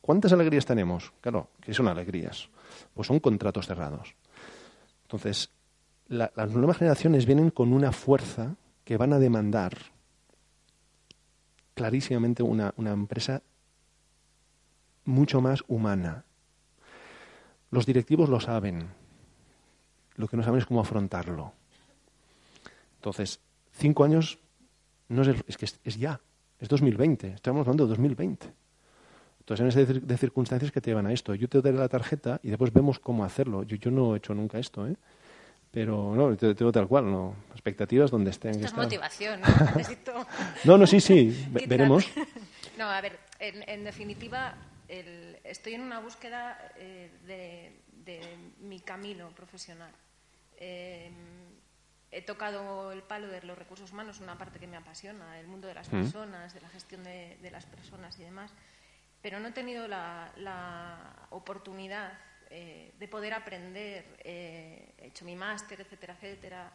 [0.02, 1.14] ¿Cuántas alegrías tenemos?
[1.22, 2.50] Claro, ¿qué son alegrías?
[2.94, 4.16] Pues son contratos cerrados.
[5.04, 5.52] Entonces,
[6.08, 9.74] las nuevas generaciones vienen con una fuerza que van a demandar
[11.76, 13.42] clarísimamente una, una empresa
[15.06, 16.26] mucho más humana.
[17.72, 18.90] Los directivos lo saben.
[20.16, 21.54] Lo que no saben es cómo afrontarlo.
[22.96, 23.40] Entonces,
[23.72, 24.40] cinco años
[25.10, 26.22] no es, es que es ya.
[26.60, 28.54] Es 2020, estamos hablando de 2020.
[29.44, 31.36] Entonces, en esas de circunstancias que te llevan a esto.
[31.36, 33.64] Yo te doy la tarjeta y después vemos cómo hacerlo.
[33.64, 34.96] Yo, yo no he hecho nunca esto, ¿eh?
[35.70, 37.36] Pero no, te digo tal cual, no.
[37.52, 38.52] Expectativas donde estén.
[38.52, 39.48] Esto es motivación, ¿no?
[39.76, 40.14] Necesito...
[40.64, 42.08] no, no, sí, sí, veremos.
[42.78, 44.56] No, a ver, en, definitiva,
[44.88, 47.82] el, estoy en una búsqueda eh, de,
[48.94, 49.92] camino profesional.
[50.58, 51.10] Eh,
[52.12, 55.68] he tocado el palo de los recursos humanos, una parte que me apasiona, el mundo
[55.68, 55.92] de las mm.
[55.92, 58.54] personas, de la gestión de, las personas y demás,
[59.24, 62.14] pero no he tenido la, oportunidad
[62.52, 66.72] eh, de poder aprender, eh, he hecho mi máster, etcétera, etcétera,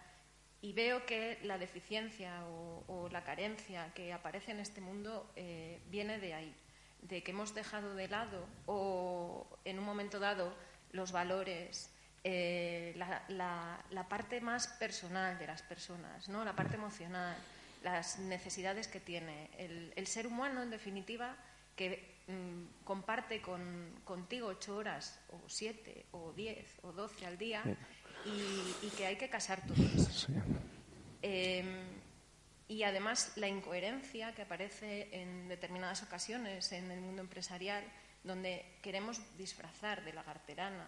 [0.60, 2.42] y veo que la deficiencia
[2.88, 6.54] o, la carencia que aparece en este mundo eh, viene de ahí,
[7.02, 10.52] de que hemos dejado de lado o en un momento dado
[10.90, 11.92] los valores,
[12.24, 16.44] eh, la, parte más personal de las personas, ¿no?
[16.44, 17.36] la parte emocional,
[17.82, 19.50] las necesidades que tiene.
[19.56, 21.36] El, ser humano, en definitiva,
[21.76, 27.62] que mm, comparte con, contigo ocho horas, o siete, o diez, o doce al día,
[28.24, 30.28] y, que hay que casar todos.
[31.22, 31.66] Em,
[32.68, 37.84] y además la incoherencia que aparece en determinadas ocasiones en el mundo empresarial,
[38.24, 40.86] donde queremos disfrazar de lagarterana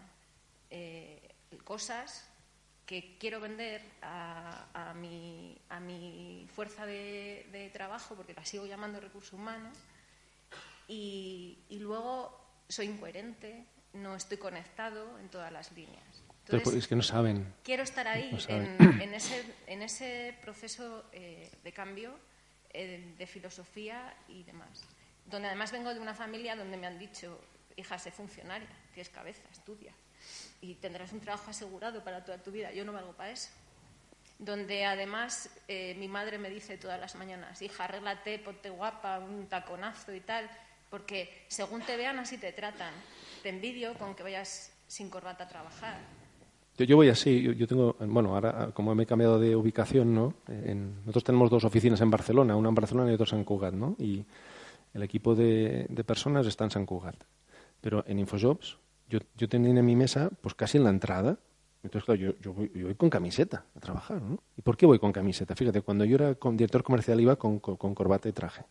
[0.71, 2.31] eh, cosas
[2.91, 9.37] que quiero vender a, mi, a mi, fuerza de, trabajo, porque la sigo llamando recurso
[9.37, 9.71] humano,
[10.89, 12.37] y, luego
[12.69, 16.25] soy incoherente, no estoy conectado en todas las líneas.
[16.47, 17.55] Entonces, es que no saben.
[17.63, 22.19] Quiero estar ahí, en, ese, en, ese, proceso eh, de cambio
[22.73, 24.83] eh, de filosofía y demás.
[25.27, 27.41] Donde además vengo de una familia donde me han dicho,
[27.77, 29.95] hija, sé funcionaria, tienes cabeza, estudia
[30.61, 32.73] y tendrás un trabajo asegurado para toda tu vida.
[32.73, 33.51] Yo no valgo para eso.
[34.39, 39.47] Donde además eh, mi madre me dice todas las mañanas, hija, arréglate, ponte guapa, un
[39.47, 40.49] taconazo y tal,
[40.89, 42.93] porque según te vean así te tratan.
[43.43, 45.99] Te envidio con que vayas sin corbata a trabajar.
[46.79, 50.35] Yo, voy así, yo, tengo, bueno, ahora como me he cambiado de ubicación, ¿no?
[51.01, 53.97] nosotros tenemos dos oficinas en Barcelona, una en Barcelona y otra en San Cugat, ¿no?
[53.99, 54.25] Y
[54.95, 57.17] el equipo de, de personas está en San Cugat.
[57.83, 58.79] Pero en InfoJobs
[59.11, 61.39] yo, yo tenía en mi mesa, pues casi en la entrada,
[61.83, 64.39] entonces, claro, yo, yo, voy, con camiseta a trabajar, ¿no?
[64.57, 65.55] ¿Y por qué voy con camiseta?
[65.55, 68.65] Fíjate, cuando yo era director comercial iba con, corbata y traje.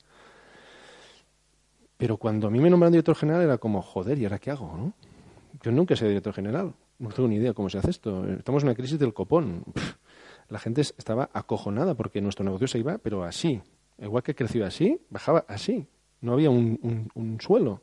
[1.98, 4.78] Pero cuando a mí me nombraron director general era como, joder, ¿y ahora qué hago,
[4.78, 4.94] no?
[5.62, 8.26] Yo nunca he sido director general, no tengo ni idea cómo se hace esto.
[8.28, 9.64] Estamos en una crisis del copón.
[10.50, 13.60] la gente estaba acojonada porque nuestro negocio se iba, pero así.
[13.98, 15.88] Igual que creció así, bajaba así.
[16.22, 17.82] No había un, un suelo.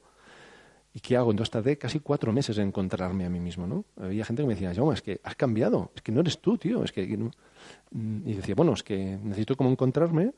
[0.96, 1.30] ¿Y qué hago?
[1.30, 3.84] Entonces tardé casi cuatro meses en encontrarme a mí mismo, ¿no?
[4.00, 6.82] Había gente que me decía, es que has cambiado, es que no eres tú, tío,
[6.82, 7.02] es que...
[7.02, 10.32] Y decía, bueno, es que necesito como encontrarme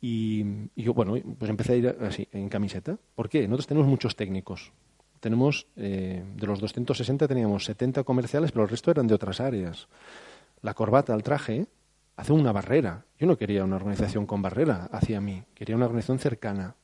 [0.00, 2.96] y, yo, bueno, pues empecé a ir así, en camiseta.
[3.14, 3.42] ¿Por qué?
[3.46, 4.72] Nosotros tenemos muchos técnicos.
[5.20, 9.88] Tenemos, eh, de los 260 teníamos 70 comerciales, pero el resto eran de otras áreas.
[10.62, 11.66] La corbata, el traje,
[12.16, 13.04] hace una barrera.
[13.18, 16.76] Yo no quería una organización con barrera hacia mí, quería una organización cercana.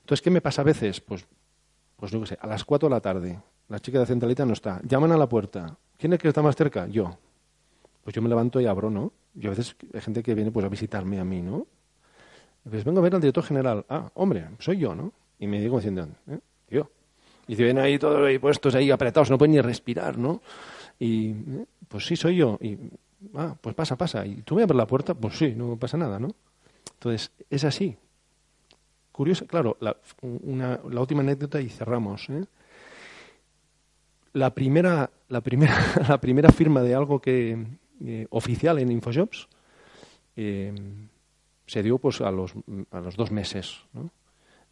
[0.00, 1.02] Entonces, ¿qué me pasa a veces?
[1.02, 1.26] Pues
[2.00, 3.38] pues no sé, a las 4 de la tarde,
[3.68, 6.56] la chica de centralita no está, llaman a la puerta, ¿quién es que está más
[6.56, 6.88] cerca?
[6.88, 7.16] Yo.
[8.02, 9.12] Pues yo me levanto y abro, ¿no?
[9.38, 11.66] Y a veces hay gente que viene pues a visitarme a mí, ¿no?
[12.68, 13.84] Pues vengo a ver al director general.
[13.90, 15.12] Ah, hombre, soy yo, ¿no?
[15.38, 16.38] Y me digo diciendo, ¿eh?
[16.66, 16.90] Tío.
[17.46, 20.40] Y se ven ahí todos ahí puestos ahí apretados, no pueden ni respirar, ¿no?
[20.98, 21.66] Y, ¿eh?
[21.86, 22.58] pues sí, soy yo.
[22.62, 22.78] Y,
[23.34, 24.24] ah, pues pasa, pasa.
[24.24, 25.12] ¿Y tú me abres la puerta?
[25.12, 26.28] Pues sí, no pasa nada, ¿no?
[26.94, 27.98] Entonces, es así
[29.20, 32.30] curiosa, claro, la, la última anécdota y cerramos.
[32.30, 32.42] ¿eh?
[34.32, 35.76] La, primera, la, primera,
[36.08, 37.66] la primera firma de algo que
[38.02, 39.46] eh, oficial en InfoJobs
[40.36, 40.72] eh,
[41.66, 42.54] se dio pues, a, los,
[42.92, 43.82] a los dos meses.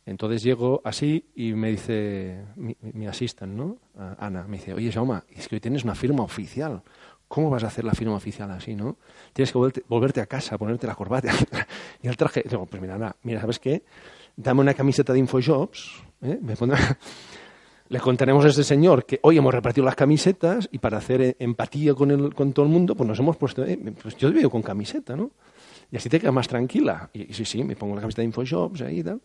[0.06, 3.04] Entonces llego así y me dice mi, mi
[3.48, 3.76] ¿no?
[4.18, 6.80] Ana, me dice, oye, Jaume, es que hoy tienes una firma oficial.
[7.28, 8.96] ¿Cómo vas a hacer la firma oficial así, no?
[9.34, 11.30] Tienes que volverte, volverte a casa, ponerte la corbata
[12.02, 12.42] y el traje.
[12.48, 13.82] Digo, pues mira, Ana, mira, ¿sabes qué?
[14.40, 16.38] Dame una camiseta de InfoJobs, ¿eh?
[16.40, 16.54] Me.
[17.88, 21.92] Le contaremos a ese señor que hoy hemos repartido las camisetas y para hacer empatía
[21.94, 24.62] con, el, con todo el mundo, pues nos hemos puesto, eh, pues yo veo con
[24.62, 25.32] camiseta, ¿no?
[25.90, 27.10] Y así te quedas más tranquila.
[27.12, 29.20] Y, y, sí, sí, me pongo la camiseta de InfoShops ahí y tal.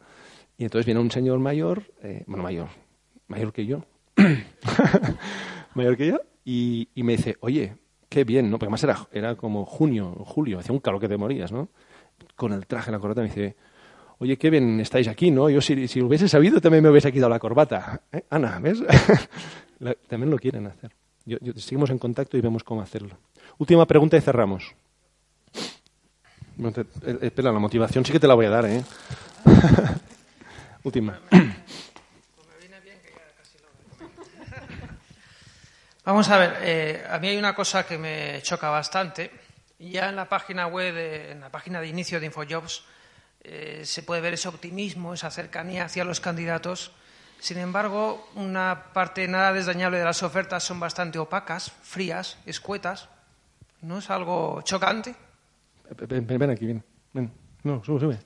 [0.57, 2.69] Y entonces viene un señor mayor, eh, bueno, mayor,
[3.27, 3.85] mayor que yo,
[5.75, 7.75] mayor que yo, y, y, me dice, oye,
[8.09, 8.57] qué bien, ¿no?
[8.57, 11.69] Porque además era, era como junio, julio, hacía un calor que te morías, ¿no?
[12.35, 13.55] Con el traje, la corbata, me dice,
[14.23, 15.49] oye, bien estáis aquí, ¿no?
[15.49, 18.01] Yo si, si hubiese sabido también me hubiese quitado la corbata.
[18.11, 18.23] ¿Eh?
[18.29, 18.81] Ana, ¿ves?
[20.07, 20.91] también lo quieren hacer.
[21.25, 23.17] Yo, yo, seguimos en contacto y vemos cómo hacerlo.
[23.57, 24.73] Última pregunta y cerramos.
[26.57, 28.83] Eh, espera, la motivación sí que te la voy a dar, ¿eh?
[30.83, 31.19] Última.
[36.05, 39.31] Vamos a ver, eh, a mí hay una cosa que me choca bastante.
[39.79, 42.85] Ya en la página web, de, en la página de inicio de InfoJobs,
[43.43, 46.91] eh, se puede ver ese optimismo, esa cercanía hacia los candidatos.
[47.39, 53.09] Sin embargo, una parte nada desdañable de las ofertas son bastante opacas, frías, escuetas.
[53.81, 55.13] ¿No es algo chocante?
[56.07, 56.83] Ven, ven aquí, ven.
[57.11, 57.31] ven.
[57.63, 58.19] No, sube, sube.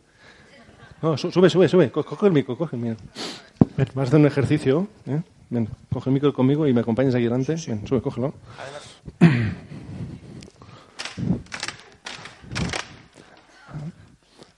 [1.02, 1.92] No, sube, sube, sube.
[1.92, 3.04] Coge el micro, coge el micro.
[3.76, 4.88] Ven, vas a hacer un ejercicio.
[5.08, 5.22] ¿eh?
[5.50, 7.56] Ven, coge el micro conmigo y me acompañas aquí delante.
[7.68, 8.36] Ven, sube, cógelo.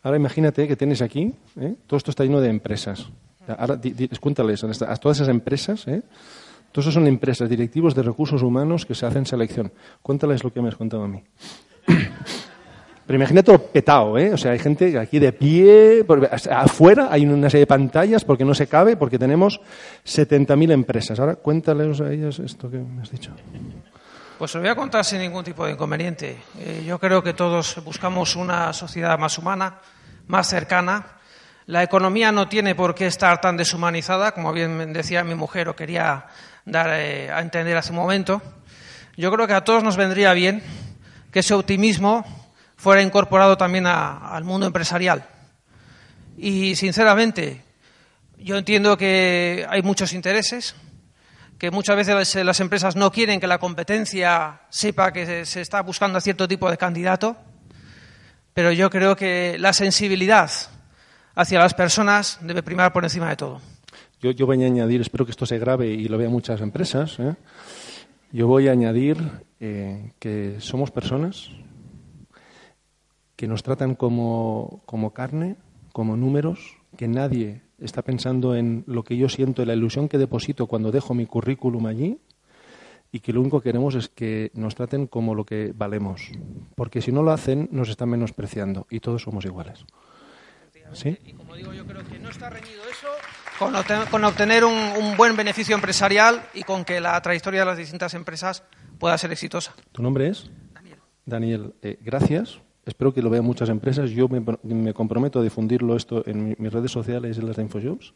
[0.03, 1.75] Ahora imagínate que tienes aquí, ¿eh?
[1.87, 3.09] todo esto está lleno de empresas.
[3.47, 6.03] Ahora di, di, cuéntales a todas esas empresas, ¿eh?
[6.71, 9.71] todos esos son empresas, directivos de recursos humanos que se hacen selección.
[10.01, 11.23] Cuéntales lo que me has contado a mí.
[13.09, 14.31] Pero imagínate todo petado, ¿eh?
[14.31, 16.05] O sea, hay gente aquí de pie,
[16.51, 19.59] afuera hay una serie de pantallas porque no se cabe, porque tenemos
[20.05, 21.19] 70.000 empresas.
[21.19, 23.31] Ahora cuéntales a ellas esto que me has dicho.
[24.39, 26.41] Pues lo voy a contar sin ningún tipo de inconveniente.
[26.59, 29.79] Eh, yo creo que todos buscamos una sociedad más humana,
[30.27, 31.17] más cercana.
[31.65, 35.75] La economía no tiene por qué estar tan deshumanizada, como bien decía mi mujer o
[35.75, 36.27] quería
[36.63, 38.41] dar eh, a entender hace un momento.
[39.17, 40.63] Yo creo que a todos nos vendría bien
[41.33, 42.23] que ese optimismo
[42.77, 45.25] fuera incorporado también al mundo empresarial.
[46.37, 47.61] Y, sinceramente,
[48.37, 50.75] yo entiendo que hay muchos intereses,
[51.59, 56.17] que muchas veces las empresas no quieren que la competencia sepa que se está buscando
[56.17, 57.35] a cierto tipo de candidato,
[58.53, 60.49] pero yo creo que la sensibilidad
[61.35, 63.61] hacia las personas debe primar por encima de todo.
[64.21, 67.19] Yo, yo voy a añadir, espero que esto se grabe y lo vean muchas empresas,
[67.19, 67.35] ¿eh?
[68.31, 69.17] yo voy a añadir
[69.59, 71.49] eh, que somos personas,
[73.35, 75.57] que nos tratan como, como carne,
[75.91, 80.17] como números, que nadie está pensando en lo que yo siento, en la ilusión que
[80.17, 82.19] deposito cuando dejo mi currículum allí
[83.11, 86.29] y que lo único que queremos es que nos traten como lo que valemos.
[86.75, 89.85] Porque si no lo hacen, nos están menospreciando y todos somos iguales.
[90.93, 91.17] ¿Sí?
[91.23, 93.07] Y como digo, yo creo que no está reñido eso
[93.59, 98.63] con, obtener, un, buen beneficio empresarial y con que la trayectoria de las distintas empresas
[98.97, 99.75] pueda ser exitosa.
[99.91, 100.49] ¿Tu nombre es?
[100.73, 100.99] Daniel.
[101.25, 102.59] Daniel, eh, gracias.
[102.89, 104.09] Espero que lo vean muchas empresas.
[104.09, 107.55] Yo me, me comprometo a difundirlo esto en mi, mis redes sociales y en las
[107.55, 108.15] de InfoJobs.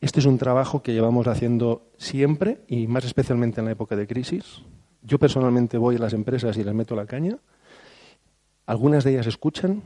[0.00, 4.06] Este es un trabajo que llevamos haciendo siempre y más especialmente en la época de
[4.06, 4.62] crisis.
[5.02, 7.38] Yo personalmente voy a las empresas y les meto la caña.
[8.66, 9.82] Algunas de ellas escuchan.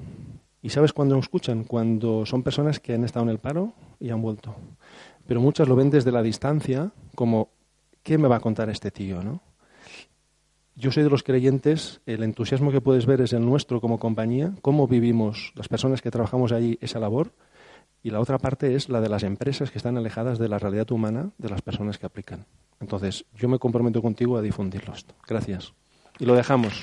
[0.61, 1.65] ¿Y sabes cuándo no escuchan?
[1.65, 4.55] Cuando son personas que han estado en el paro y han vuelto.
[5.27, 7.49] Pero muchas lo ven desde la distancia como,
[8.03, 9.23] ¿qué me va a contar este tío?
[9.23, 9.41] ¿no?
[10.81, 14.55] Yo soy de los creyentes, el entusiasmo que puedes ver es el nuestro como compañía,
[14.63, 17.33] cómo vivimos las personas que trabajamos allí esa labor,
[18.03, 20.91] y la otra parte es la de las empresas que están alejadas de la realidad
[20.91, 22.47] humana de las personas que aplican.
[22.81, 25.15] Entonces, yo me comprometo contigo a difundirlo esto.
[25.29, 25.75] Gracias.
[26.19, 26.83] Y lo dejamos.